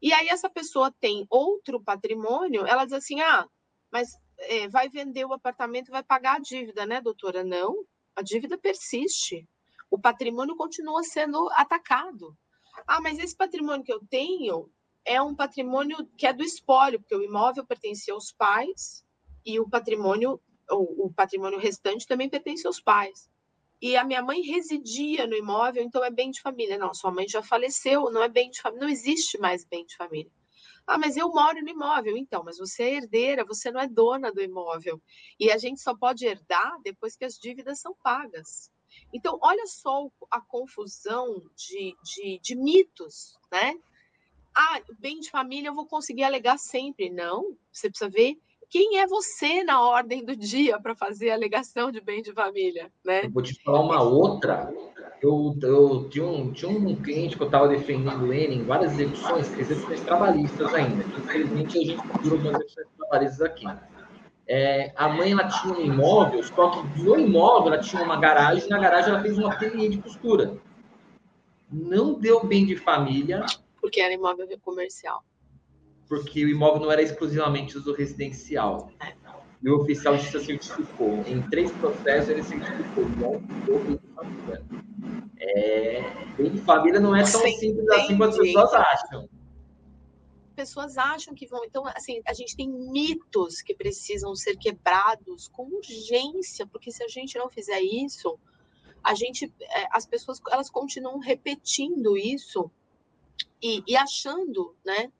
[0.00, 3.48] E aí essa pessoa tem outro patrimônio, ela diz assim: ah,
[3.90, 7.42] mas é, vai vender o apartamento, vai pagar a dívida, né, doutora?
[7.44, 9.48] Não, a dívida persiste.
[9.90, 12.36] O patrimônio continua sendo atacado.
[12.86, 14.70] Ah, mas esse patrimônio que eu tenho
[15.04, 19.04] é um patrimônio que é do espólio, porque o imóvel pertencia aos pais
[19.44, 23.30] e o patrimônio o, o patrimônio restante também pertence aos pais.
[23.80, 26.78] E a minha mãe residia no imóvel, então é bem de família.
[26.78, 29.96] Não, sua mãe já faleceu, não é bem de família, não existe mais bem de
[29.96, 30.30] família.
[30.86, 32.16] Ah, mas eu moro no imóvel.
[32.16, 35.02] Então, mas você é herdeira, você não é dona do imóvel.
[35.38, 38.70] E a gente só pode herdar depois que as dívidas são pagas.
[39.12, 43.74] Então, olha só a confusão de, de, de mitos, né?
[44.54, 47.10] Ah, bem de família eu vou conseguir alegar sempre.
[47.10, 51.90] Não, você precisa ver quem é você na ordem do dia para fazer a alegação
[51.90, 53.24] de bem de família, né?
[53.24, 54.72] Eu vou te falar uma outra.
[55.22, 59.58] Eu, eu tinha, um, tinha um cliente que eu estava defendendo ele em várias execuções,
[59.58, 61.04] execuções trabalhistas ainda.
[61.18, 63.66] Infelizmente, a gente procura algumas execuções trabalhistas aqui.
[64.48, 68.68] É, a mãe ela tinha um imóvel, só que no imóvel ela tinha uma garagem,
[68.68, 70.58] na garagem ela fez um ateliê de costura.
[71.70, 73.44] Não deu bem de família.
[73.80, 75.24] Porque era imóvel comercial
[76.08, 78.90] porque o imóvel não era exclusivamente uso residencial.
[79.62, 81.22] E o oficial justiça certificou.
[81.26, 84.62] Em três processos, ele certificou não deu bem de família.
[85.38, 86.00] É,
[86.36, 89.28] bem de família não é tão Sim, simples assim quanto as pessoas acham.
[90.54, 91.64] Pessoas acham que vão.
[91.64, 97.08] Então, assim, a gente tem mitos que precisam ser quebrados com urgência, porque se a
[97.08, 98.38] gente não fizer isso,
[99.04, 102.70] a gente, é, as pessoas, elas continuam repetindo isso
[103.62, 105.12] e, e achando, né?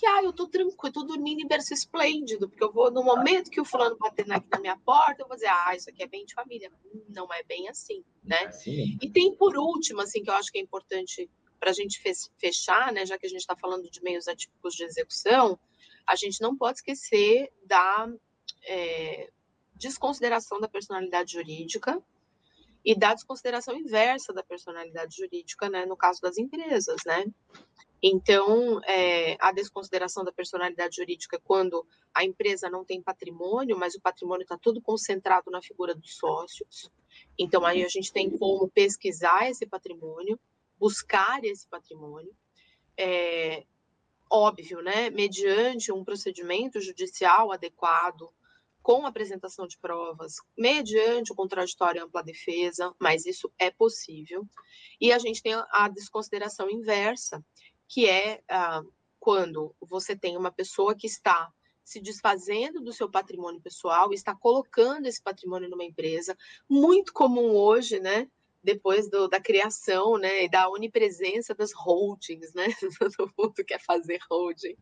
[0.00, 3.04] Que ah, eu tô tranquilo, eu tô dormindo em berço esplêndido, porque eu vou, no
[3.04, 6.02] momento que o fulano bater aqui na minha porta, eu vou dizer, ah, isso aqui
[6.02, 6.72] é bem de família.
[7.10, 8.44] Não é bem assim, né?
[8.44, 8.96] É assim.
[8.98, 12.00] E tem por último, assim, que eu acho que é importante para a gente
[12.38, 15.60] fechar, né, já que a gente está falando de meios atípicos de execução,
[16.06, 18.10] a gente não pode esquecer da
[18.64, 19.28] é,
[19.74, 22.02] desconsideração da personalidade jurídica
[22.82, 27.26] e da desconsideração inversa da personalidade jurídica, né, no caso das empresas, né?
[28.02, 33.94] Então, é, a desconsideração da personalidade jurídica é quando a empresa não tem patrimônio, mas
[33.94, 36.90] o patrimônio está todo concentrado na figura dos sócios.
[37.38, 40.40] Então, aí a gente tem como pesquisar esse patrimônio,
[40.78, 42.34] buscar esse patrimônio.
[42.96, 43.64] É,
[44.30, 45.10] óbvio, né?
[45.10, 48.30] Mediante um procedimento judicial adequado,
[48.82, 54.46] com apresentação de provas, mediante o contraditório ampla defesa, mas isso é possível.
[54.98, 57.44] E a gente tem a desconsideração inversa,
[57.90, 58.82] que é ah,
[59.18, 61.52] quando você tem uma pessoa que está
[61.84, 67.98] se desfazendo do seu patrimônio pessoal, está colocando esse patrimônio numa empresa, muito comum hoje,
[67.98, 68.28] né?
[68.62, 72.66] Depois do, da criação, né, e da onipresença das holdings, né?
[73.16, 74.76] Todo mundo quer fazer holding.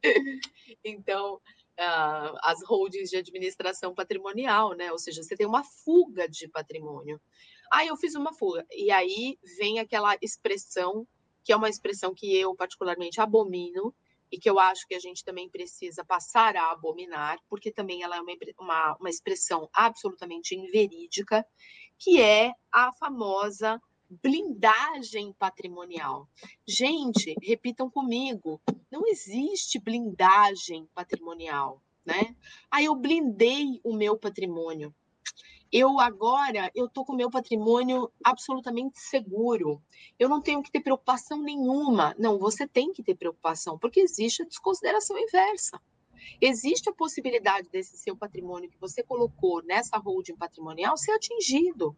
[0.84, 4.92] Então, uh, as holdings de administração patrimonial, né?
[4.92, 7.18] Ou seja, você tem uma fuga de patrimônio.
[7.72, 8.66] Ah, eu fiz uma fuga.
[8.70, 11.06] E aí vem aquela expressão
[11.48, 13.94] que é uma expressão que eu particularmente abomino
[14.30, 18.16] e que eu acho que a gente também precisa passar a abominar, porque também ela
[18.16, 21.46] é uma, uma, uma expressão absolutamente inverídica,
[21.98, 23.80] que é a famosa
[24.22, 26.28] blindagem patrimonial.
[26.68, 32.37] Gente, repitam comigo, não existe blindagem patrimonial, né?
[32.70, 34.94] Aí eu blindei o meu patrimônio.
[35.72, 39.83] Eu agora eu tô com meu patrimônio absolutamente seguro.
[40.18, 42.14] Eu não tenho que ter preocupação nenhuma.
[42.18, 45.81] Não, você tem que ter preocupação, porque existe a desconsideração inversa.
[46.40, 51.96] Existe a possibilidade desse seu patrimônio que você colocou nessa holding patrimonial ser atingido.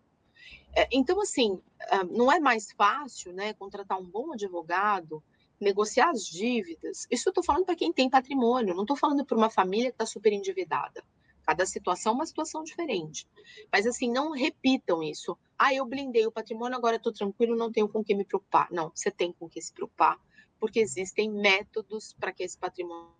[0.75, 5.23] É, então, assim, ah, não é mais fácil né, contratar um bom advogado,
[5.61, 7.07] negociar as dívidas.
[7.11, 9.95] Isso eu estou falando para quem tem patrimônio, não estou falando para uma família que
[9.95, 11.05] está super endividada.
[11.51, 13.27] Cada situação é uma situação diferente.
[13.73, 15.37] Mas, assim, não repitam isso.
[15.59, 18.69] Ah, eu blindei o patrimônio, agora estou tranquilo, não tenho com que me preocupar.
[18.71, 20.17] Não, você tem com que se preocupar,
[20.61, 23.11] porque existem métodos para que esse patrimônio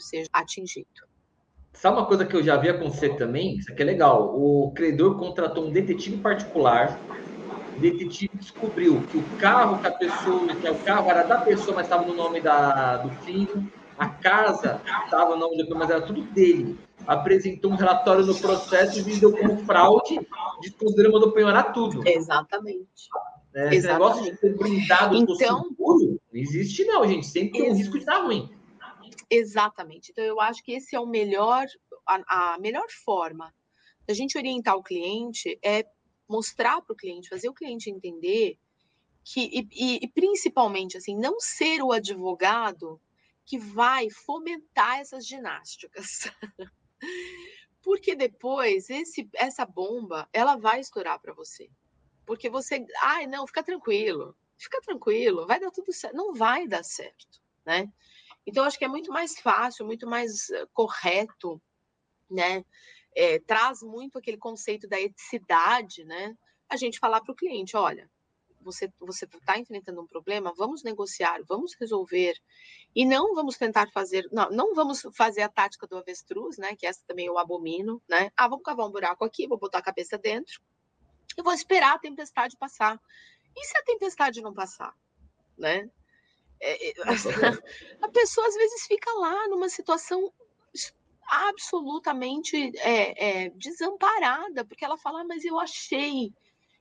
[0.00, 0.86] seja atingido.
[1.72, 3.56] Sabe uma coisa que eu já vi acontecer também?
[3.56, 4.38] Isso aqui é legal.
[4.38, 7.00] O credor contratou um detetive particular.
[7.74, 11.76] O detetive descobriu que o carro que a pessoa, que o carro era da pessoa,
[11.76, 13.66] mas estava no nome da, do filho.
[13.98, 16.78] A casa estava no nome do mas era tudo dele.
[17.06, 20.20] Apresentou um relatório no processo e vendeu como fraude,
[20.60, 22.06] desconsiderando mandou penhorar tudo.
[22.06, 23.08] Exatamente.
[23.54, 27.26] É, esse negócio de ser blindado então, seguro, não existe não, gente.
[27.26, 28.48] Sempre tem um risco de dar ruim.
[29.30, 30.12] Exatamente.
[30.12, 31.66] Então, eu acho que esse é o melhor,
[32.06, 33.52] a, a melhor forma
[34.06, 35.84] da gente orientar o cliente é
[36.28, 38.58] mostrar para o cliente, fazer o cliente entender
[39.24, 43.00] que, e, e, principalmente, assim, não ser o advogado
[43.48, 46.30] que vai fomentar essas ginásticas.
[47.82, 51.70] Porque depois esse, essa bomba ela vai estourar para você.
[52.26, 56.14] Porque você, ai, não, fica tranquilo, fica tranquilo, vai dar tudo certo.
[56.14, 57.90] Não vai dar certo, né?
[58.46, 61.60] Então, acho que é muito mais fácil, muito mais eh, correto,
[62.30, 62.62] né?
[63.16, 66.36] É, traz muito aquele conceito da eticidade, né?
[66.68, 68.10] A gente falar para o cliente, olha,
[68.60, 72.34] você você está enfrentando um problema, vamos negociar, vamos resolver
[72.94, 76.74] e não vamos tentar fazer, não, não vamos fazer a tática do avestruz, né?
[76.76, 78.30] Que essa também eu abomino, né?
[78.36, 80.60] Ah, vamos cavar um buraco aqui, vou botar a cabeça dentro,
[81.36, 83.00] eu vou esperar a tempestade passar.
[83.56, 84.94] E se a tempestade não passar,
[85.56, 85.90] né?
[86.60, 86.94] É, é
[88.02, 90.32] a pessoa às vezes fica lá numa situação
[91.28, 96.32] absolutamente é, é, desamparada, porque ela fala, ah, mas eu achei.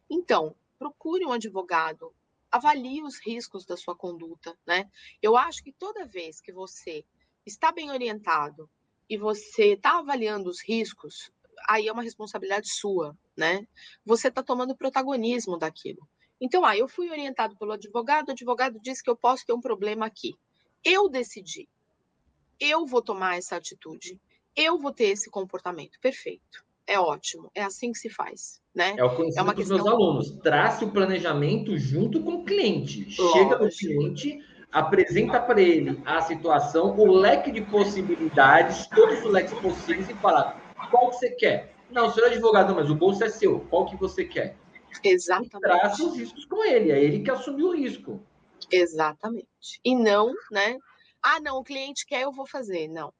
[0.09, 2.13] Então, procure um advogado,
[2.51, 4.89] avalie os riscos da sua conduta, né?
[5.21, 7.05] Eu acho que toda vez que você
[7.45, 8.69] está bem orientado
[9.09, 11.31] e você está avaliando os riscos,
[11.67, 13.67] aí é uma responsabilidade sua, né?
[14.05, 16.07] Você está tomando protagonismo daquilo.
[16.39, 19.61] Então, ah, eu fui orientado pelo advogado, o advogado disse que eu posso ter um
[19.61, 20.35] problema aqui.
[20.83, 21.67] Eu decidi.
[22.59, 24.19] Eu vou tomar essa atitude.
[24.55, 25.99] Eu vou ter esse comportamento.
[25.99, 26.66] Perfeito.
[26.87, 27.51] É ótimo.
[27.53, 28.61] É assim que se faz.
[28.73, 28.95] Né?
[28.97, 29.77] É o conhecimento é uma questão...
[29.77, 30.31] dos meus alunos.
[30.41, 33.09] Trace o planejamento junto com o cliente.
[33.11, 34.39] Chega no cliente,
[34.71, 40.59] apresenta para ele a situação, o leque de possibilidades, todos os leques possíveis, e fala
[40.89, 41.75] qual que você quer.
[41.89, 43.61] Não, senhor advogado, mas o bolso é seu.
[43.61, 44.55] Qual que você quer?
[45.03, 46.01] Exatamente.
[46.01, 48.21] E os riscos com ele, é ele que assumiu o risco.
[48.71, 49.47] Exatamente.
[49.83, 50.77] E não, né?
[51.23, 52.87] Ah, não, o cliente quer, eu vou fazer.
[52.87, 53.13] Não.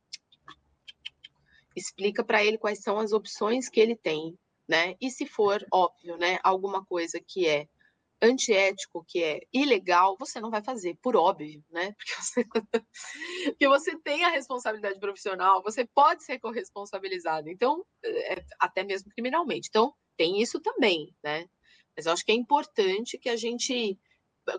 [1.77, 4.35] Explica para ele quais são as opções que ele tem,
[4.67, 4.95] né?
[4.99, 7.67] E se for óbvio, né, alguma coisa que é
[8.19, 11.95] antiético, que é ilegal, você não vai fazer, por óbvio, né?
[11.99, 12.45] Porque você,
[13.45, 19.69] porque você tem a responsabilidade profissional, você pode ser corresponsabilizado, então, é, até mesmo criminalmente.
[19.69, 21.47] Então, tem isso também, né?
[21.95, 23.99] Mas eu acho que é importante que a gente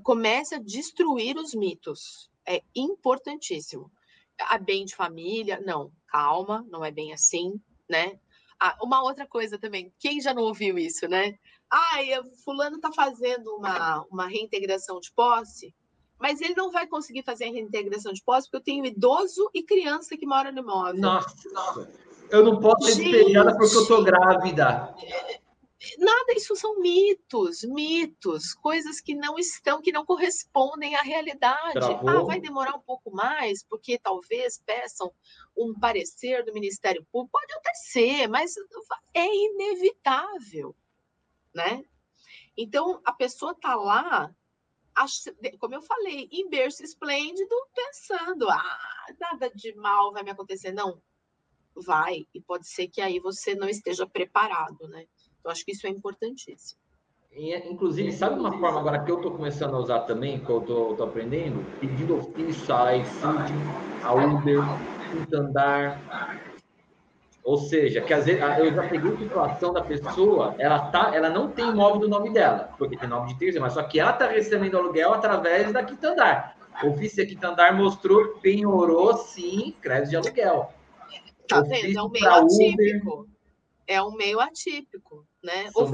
[0.05, 2.31] comece a destruir os mitos.
[2.47, 3.91] É importantíssimo.
[4.39, 8.19] A bem de família, não, calma, não é bem assim, né?
[8.61, 11.35] Ah, uma outra coisa também, quem já não ouviu isso, né?
[11.71, 11.99] Ah,
[12.45, 15.75] fulano está fazendo uma, uma reintegração de posse,
[16.19, 19.63] mas ele não vai conseguir fazer a reintegração de posse porque eu tenho idoso e
[19.63, 21.01] criança que mora no imóvel.
[21.01, 21.89] Nossa,
[22.31, 24.95] eu não posso ser despejada porque eu estou grávida.
[25.97, 31.75] Nada, isso são mitos, mitos, coisas que não estão, que não correspondem à realidade.
[31.75, 32.09] Travou.
[32.09, 35.13] Ah, vai demorar um pouco mais, porque talvez peçam
[35.57, 37.39] um parecer do Ministério Público.
[37.39, 38.55] Pode até ser, mas
[39.15, 40.75] é inevitável,
[41.55, 41.85] né?
[42.57, 44.35] Então, a pessoa está lá,
[45.61, 50.73] como eu falei, em berço esplêndido, pensando, ah, nada de mal vai me acontecer.
[50.73, 51.01] Não,
[51.77, 55.07] vai, e pode ser que aí você não esteja preparado, né?
[55.45, 56.81] Eu acho que isso é importantíssimo.
[57.71, 61.03] Inclusive, sabe uma forma agora que eu estou começando a usar também, que eu estou
[61.05, 61.65] aprendendo?
[61.79, 63.53] Pedindo ofício a iFood,
[64.03, 64.61] a Uber,
[65.31, 65.99] Santander.
[67.45, 71.31] Ou seja, que às vezes eu já peguei a situação da pessoa, ela, tá, ela
[71.31, 74.11] não tem imóvel do nome dela, porque tem nome de terceiro, mas só que ela
[74.11, 76.57] está recebendo aluguel através da Quitandar.
[76.85, 80.73] Ofício Quitandar mostrou, penhorou sim, crédito de aluguel.
[81.49, 81.99] Tá vendo?
[81.99, 83.29] É o meio atípico
[83.89, 85.71] é um meio atípico, né?
[85.71, 85.85] São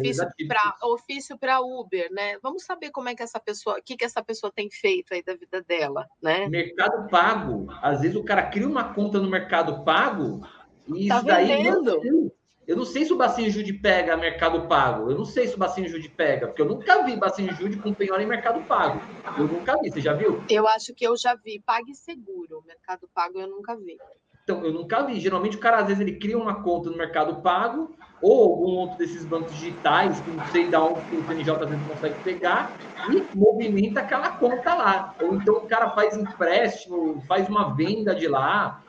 [0.83, 2.37] ofício para Uber, né?
[2.43, 5.23] Vamos saber como é que essa pessoa, o que que essa pessoa tem feito aí
[5.23, 6.49] da vida dela, né?
[6.49, 10.45] Mercado Pago, às vezes o cara cria uma conta no Mercado Pago
[10.89, 12.31] e tá isso daí não,
[12.67, 15.11] eu não sei se o Bacinho Jude pega Mercado Pago.
[15.11, 17.93] Eu não sei se o Bacinho Jude pega, porque eu nunca vi Bacinho Jude com
[17.93, 19.01] penhora em Mercado Pago.
[19.39, 19.91] Eu nunca vi.
[19.91, 20.43] Você já viu?
[20.49, 21.61] Eu acho que eu já vi.
[21.61, 22.65] Pague Seguro.
[22.67, 23.99] Mercado Pago eu nunca vi.
[24.45, 25.19] Então, eu nunca vi.
[25.19, 28.99] Geralmente o cara, às vezes, ele cria uma conta no Mercado Pago ou algum outro
[28.99, 32.73] desses bancos digitais, que não sei de onde o CNJ às vezes consegue pegar,
[33.11, 35.15] e movimenta aquela conta lá.
[35.21, 38.83] Ou então o cara faz empréstimo, faz uma venda de lá,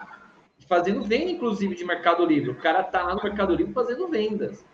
[0.69, 2.51] fazendo venda, inclusive, de Mercado Livre.
[2.51, 4.65] O cara tá lá no Mercado Livre fazendo vendas.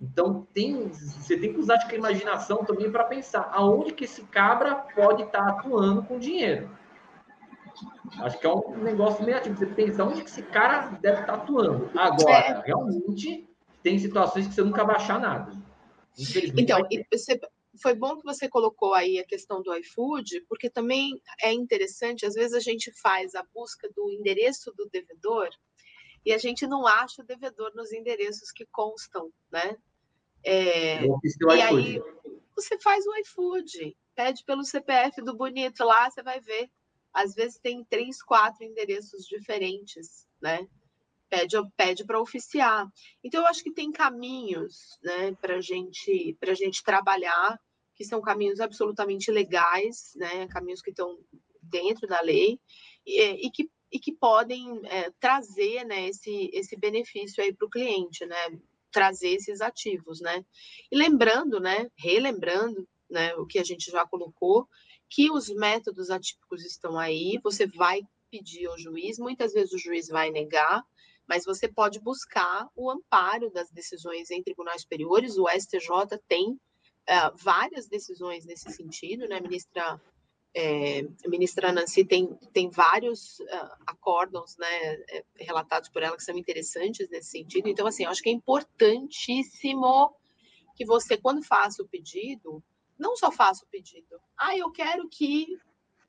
[0.00, 4.74] Então, tem, você tem que usar a imaginação também para pensar aonde que esse cabra
[4.74, 6.68] pode estar tá atuando com dinheiro.
[8.18, 9.56] Acho que é um negócio meio ativo.
[9.56, 11.90] Você pensa onde que esse cara deve estar atuando.
[11.98, 12.62] Agora, é.
[12.66, 13.48] realmente,
[13.82, 15.52] tem situações que você nunca vai achar nada.
[16.56, 17.40] Então, você,
[17.80, 22.34] foi bom que você colocou aí a questão do iFood, porque também é interessante, às
[22.34, 25.48] vezes a gente faz a busca do endereço do devedor
[26.24, 29.76] e a gente não acha o devedor nos endereços que constam, né?
[30.44, 32.02] É, e aí
[32.54, 36.68] você faz o iFood, pede pelo CPF do bonito lá, você vai ver
[37.12, 40.66] às vezes tem três, quatro endereços diferentes, né?
[41.28, 42.86] Pede, pede para oficiar.
[43.24, 47.58] Então, eu acho que tem caminhos né, para gente, a gente trabalhar,
[47.94, 51.18] que são caminhos absolutamente legais, né, caminhos que estão
[51.62, 52.60] dentro da lei,
[53.06, 57.70] e, e que, e que podem é, trazer né, esse, esse benefício aí para o
[57.70, 58.58] cliente, né?
[58.90, 60.44] Trazer esses ativos, né?
[60.90, 61.90] E lembrando, né?
[61.96, 64.66] Relembrando né, o que a gente já colocou,
[65.12, 68.00] que os métodos atípicos estão aí, você vai
[68.30, 70.82] pedir ao juiz, muitas vezes o juiz vai negar,
[71.28, 77.36] mas você pode buscar o amparo das decisões em tribunais superiores, o STJ tem uh,
[77.36, 80.00] várias decisões nesse sentido, né, ministra
[80.54, 84.98] é, a ministra Nancy tem, tem vários uh, acórdons né,
[85.36, 87.70] relatados por ela que são interessantes nesse sentido.
[87.70, 90.14] Então, assim, eu acho que é importantíssimo
[90.76, 92.62] que você, quando faça o pedido,
[93.02, 94.20] não só faça o pedido.
[94.38, 95.58] Ah, eu quero que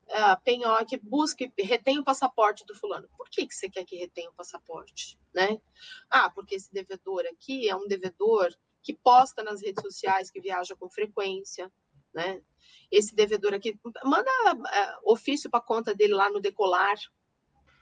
[0.09, 3.09] uh, penhor, que busque, retenha o passaporte do fulano.
[3.17, 5.19] Por que, que você quer que retenha o passaporte?
[5.33, 5.59] Né?
[6.09, 10.75] Ah, porque esse devedor aqui é um devedor que posta nas redes sociais que viaja
[10.75, 11.71] com frequência,
[12.13, 12.41] né?
[12.91, 16.97] Esse devedor aqui manda uh, ofício para conta dele lá no decolar,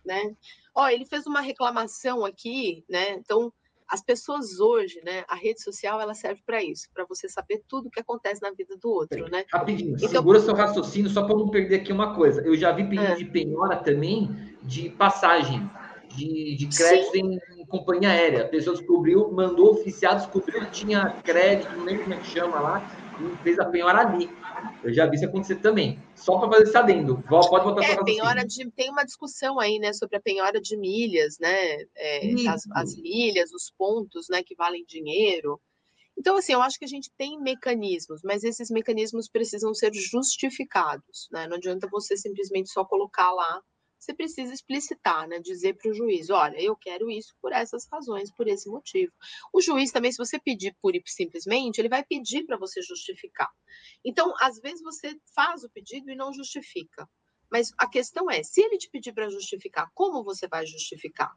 [0.05, 0.37] né?
[0.75, 3.13] Ó, ele fez uma reclamação aqui, né?
[3.13, 3.51] Então
[3.91, 7.87] as pessoas hoje, né, a rede social ela serve para isso, para você saber tudo
[7.87, 9.43] o que acontece na vida do outro, né?
[9.51, 12.41] Rapidinho, então, segura seu raciocínio só para não perder aqui uma coisa.
[12.41, 13.15] Eu já vi pedido é.
[13.15, 15.69] de penhora também de passagem
[16.15, 18.43] de, de crédito em, em, companhia aérea.
[18.43, 22.59] A pessoa descobriu, mandou oficial, descobriu que tinha crédito, não lembro como é que chama
[22.59, 23.10] lá,
[23.43, 24.29] fez a penhora ali.
[24.83, 25.99] Eu já vi isso acontecer também.
[26.15, 27.23] Só para fazer esse adendo.
[27.27, 31.37] Pode botar é, penhora de, Tem uma discussão aí, né, sobre a penhora de milhas,
[31.39, 31.77] né?
[31.95, 35.59] É, as, as, milhas, os pontos, né, que valem dinheiro.
[36.17, 41.27] Então, assim, eu acho que a gente tem mecanismos, mas esses mecanismos precisam ser justificados,
[41.31, 41.47] né?
[41.47, 43.61] Não adianta você simplesmente só colocar lá
[44.01, 45.39] você precisa explicitar, né?
[45.39, 49.13] Dizer para o juiz, olha, eu quero isso por essas razões, por esse motivo.
[49.53, 53.49] O juiz também, se você pedir e simplesmente, ele vai pedir para você justificar.
[54.03, 57.07] Então, às vezes você faz o pedido e não justifica.
[57.49, 61.31] Mas a questão é, se ele te pedir para justificar, como você vai justificar?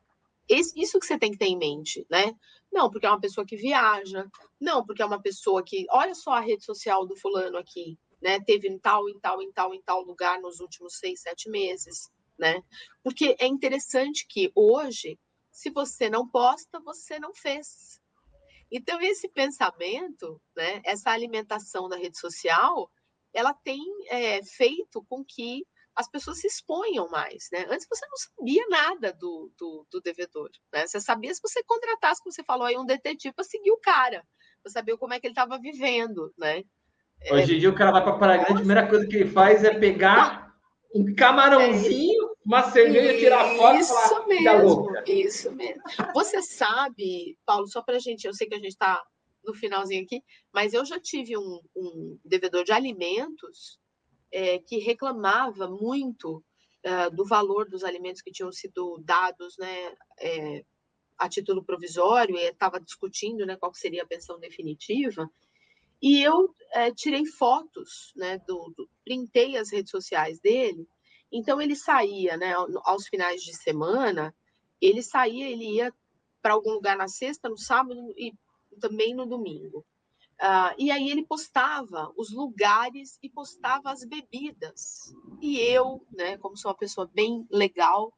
[0.49, 2.35] Isso que você tem que ter em mente, né?
[2.73, 4.27] Não, porque é uma pessoa que viaja,
[4.59, 8.41] não, porque é uma pessoa que, olha só a rede social do fulano aqui, né?
[8.41, 12.11] Teve em tal, em tal, em tal, em tal lugar nos últimos seis, sete meses
[12.39, 12.63] né?
[13.03, 15.19] Porque é interessante que hoje,
[15.51, 18.01] se você não posta, você não fez.
[18.71, 22.91] Então, esse pensamento, né, essa alimentação da rede social,
[23.33, 25.65] ela tem é, feito com que
[25.97, 27.67] as pessoas se exponham mais, né?
[27.71, 30.87] Antes você não sabia nada do, do, do devedor, né?
[30.87, 34.25] Você sabia se você contratasse, como você falou aí, um detetive para seguir o cara,
[34.63, 36.65] para saber como é que ele estava vivendo, né?
[37.31, 39.63] Hoje em dia o cara vai para Praia Grande, a primeira coisa que ele faz
[39.63, 40.44] é pegar
[40.95, 45.83] um camarãozinho, uma cerveja, tirar foto isso e falar, mesmo, Isso mesmo.
[46.15, 49.03] Você sabe, Paulo, só para a gente, eu sei que a gente está
[49.45, 50.23] no finalzinho aqui,
[50.53, 53.79] mas eu já tive um, um devedor de alimentos
[54.33, 56.37] é, que reclamava muito
[56.85, 60.65] uh, do valor dos alimentos que tinham sido dados, né, é,
[61.19, 65.29] a título provisório, e estava discutindo, né, qual seria a pensão definitiva,
[66.05, 70.87] e eu é, tirei fotos, né, do, do, printei as redes sociais dele.
[71.33, 72.53] Então ele saía, né,
[72.85, 74.35] aos finais de semana,
[74.83, 75.91] ele saía, ele ia
[76.43, 78.35] para algum lugar na sexta, no sábado e
[78.79, 79.79] também no domingo.
[80.35, 85.11] Uh, e aí ele postava os lugares e postava as bebidas.
[85.41, 88.13] E eu, né, como sou uma pessoa bem legal,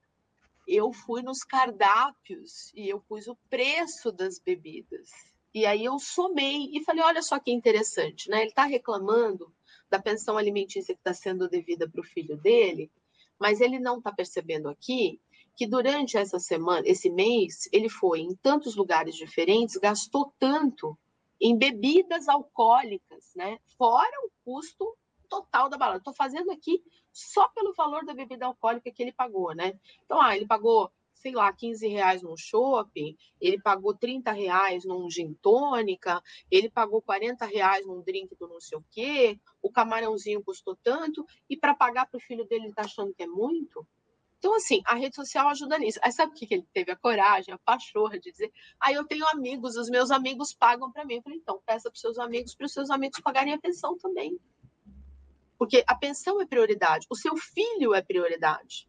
[0.66, 5.35] eu fui nos cardápios e eu pus o preço das bebidas.
[5.56, 8.40] E aí eu somei e falei, olha só que interessante, né?
[8.40, 9.50] Ele está reclamando
[9.88, 12.92] da pensão alimentícia que está sendo devida para o filho dele,
[13.38, 15.18] mas ele não está percebendo aqui
[15.56, 20.94] que durante essa semana, esse mês, ele foi em tantos lugares diferentes, gastou tanto
[21.40, 23.58] em bebidas alcoólicas, né?
[23.78, 24.94] Fora o custo
[25.26, 26.00] total da balada.
[26.00, 29.80] Estou fazendo aqui só pelo valor da bebida alcoólica que ele pagou, né?
[30.04, 30.92] Então, ah, ele pagou,
[31.26, 37.02] sei lá, 15 reais num shopping, ele pagou 30 reais num gin tônica, ele pagou
[37.02, 41.74] 40 reais num drink do não sei o quê, o camarãozinho custou tanto, e para
[41.74, 43.84] pagar para o filho dele, ele está achando que é muito?
[44.38, 45.98] Então, assim, a rede social ajuda nisso.
[46.00, 48.52] Aí sabe o que ele teve a coragem, a pachorra de dizer?
[48.78, 51.16] Aí ah, eu tenho amigos, os meus amigos pagam para mim.
[51.16, 54.38] Eu falei, então, peça para seus amigos, para os seus amigos pagarem a pensão também.
[55.58, 58.88] Porque a pensão é prioridade, o seu filho é prioridade,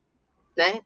[0.56, 0.84] né?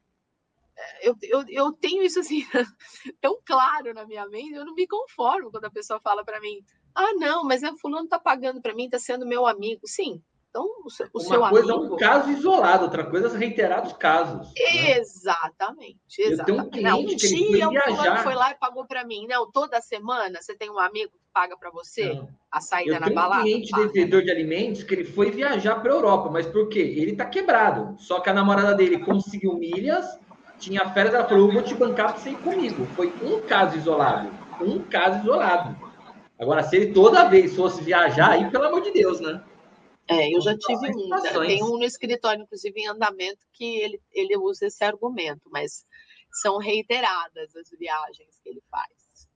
[0.76, 2.44] É, eu, eu, eu tenho isso assim
[3.20, 6.64] tão claro na minha mente, eu não me conformo quando a pessoa fala para mim,
[6.94, 9.86] ah, não, mas é fulano tá pagando para mim, tá sendo meu amigo.
[9.86, 11.92] Sim, então, o seu, o Uma coisa amigo...
[11.92, 14.48] é um caso isolado, outra coisa são reiterados casos.
[14.48, 14.98] Né?
[14.98, 16.78] Exatamente, exatamente.
[16.78, 19.26] Um, não, um dia o fulano foi lá e pagou para mim.
[19.26, 22.28] Não, toda semana você tem um amigo que paga para você não.
[22.50, 23.40] a saída eu na balada?
[23.40, 26.80] um cliente devedor de alimentos que ele foi viajar para a Europa, mas por quê?
[26.80, 27.96] Ele está quebrado.
[27.98, 30.04] Só que a namorada dele conseguiu milhas,
[30.62, 32.86] tinha férias, ela falou, vou te bancar para você ir comigo.
[32.94, 34.30] Foi um caso isolado.
[34.60, 35.76] Um caso isolado.
[36.38, 39.42] Agora, se ele toda vez fosse viajar, aí, pelo amor de Deus, né?
[40.08, 41.08] É, eu já tive um.
[41.08, 41.46] Né?
[41.46, 45.84] Tem um no escritório, inclusive, em andamento, que ele, ele usa esse argumento, mas
[46.40, 48.92] são reiteradas as viagens que ele faz.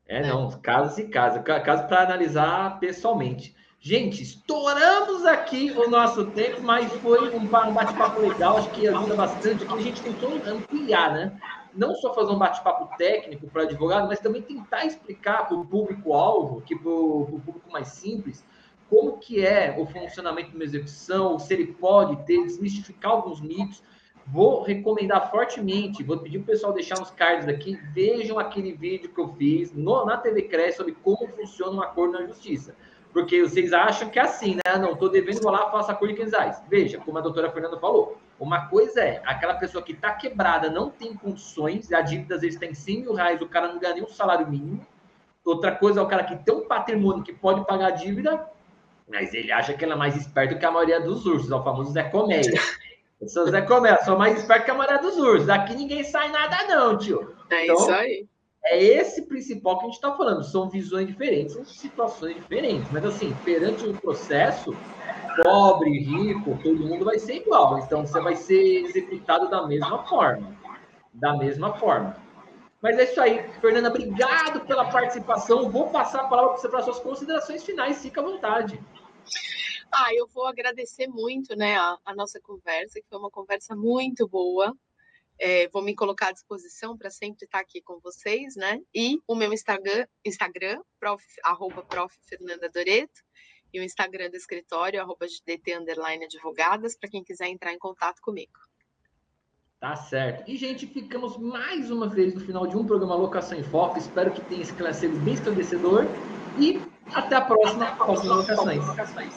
[0.06, 0.28] É, né?
[0.28, 1.42] não, casos e casos.
[1.42, 3.54] Caso para analisar pessoalmente.
[3.86, 9.62] Gente, estouramos aqui o nosso tempo, mas foi um bate-papo legal, acho que ajuda bastante.
[9.62, 11.40] Aqui a gente tentou ampliar, né?
[11.72, 16.62] Não só fazer um bate-papo técnico para advogado, mas também tentar explicar para o público-alvo,
[16.62, 18.44] que para o público mais simples,
[18.90, 23.84] como que é o funcionamento de uma execução, se ele pode ter, desmistificar alguns mitos.
[24.26, 29.10] Vou recomendar fortemente, vou pedir para o pessoal deixar uns cards aqui, vejam aquele vídeo
[29.14, 32.74] que eu fiz no, na TV Cresce sobre como funciona um acordo na justiça.
[33.16, 34.76] Porque vocês acham que é assim, né?
[34.78, 36.62] Não, estou devendo, vou lá, faço acordo de 500 reais.
[36.68, 40.90] Veja, como a doutora Fernanda falou, uma coisa é aquela pessoa que está quebrada, não
[40.90, 44.04] tem condições, a dívida às vezes tem 100 mil reais, o cara não ganha nem
[44.04, 44.86] um salário mínimo.
[45.42, 48.46] Outra coisa é o cara que tem um patrimônio que pode pagar a dívida
[49.08, 51.62] mas ele acha que ele é mais esperto que a maioria dos ursos, é o
[51.62, 52.42] famoso Zé Colmeia.
[53.18, 55.48] Eu sou Zé Colmeia, sou mais esperto que a maioria dos ursos.
[55.48, 57.34] Aqui ninguém sai nada, não, tio.
[57.48, 58.26] É então, isso aí.
[58.68, 60.42] É esse principal que a gente está falando.
[60.42, 62.90] São visões diferentes, são situações diferentes.
[62.90, 64.76] Mas, assim, perante o processo,
[65.42, 67.78] pobre, rico, todo mundo vai ser igual.
[67.78, 70.56] Então, você vai ser executado da mesma forma.
[71.12, 72.16] Da mesma forma.
[72.82, 73.48] Mas é isso aí.
[73.60, 75.70] Fernanda, obrigado pela participação.
[75.70, 78.02] Vou passar a palavra para você para suas considerações finais.
[78.02, 78.80] Fica à vontade.
[79.92, 84.28] Ah, eu vou agradecer muito né, a, a nossa conversa, que foi uma conversa muito
[84.28, 84.76] boa.
[85.38, 88.80] É, vou me colocar à disposição para sempre estar aqui com vocês, né?
[88.94, 92.14] E o meu Instagram, Instagram prof, arroba prof.
[92.26, 93.22] Fernanda Doreto,
[93.72, 95.26] e o Instagram do escritório, arroba
[95.78, 98.58] underline advogadas, para quem quiser entrar em contato comigo.
[99.78, 100.50] Tá certo.
[100.50, 103.98] E, gente, ficamos mais uma vez no final de um programa Locação em Foco.
[103.98, 106.06] Espero que tenha esclarecido bem esclarecedor.
[106.58, 106.80] E
[107.14, 109.34] até a próxima, próxima locações.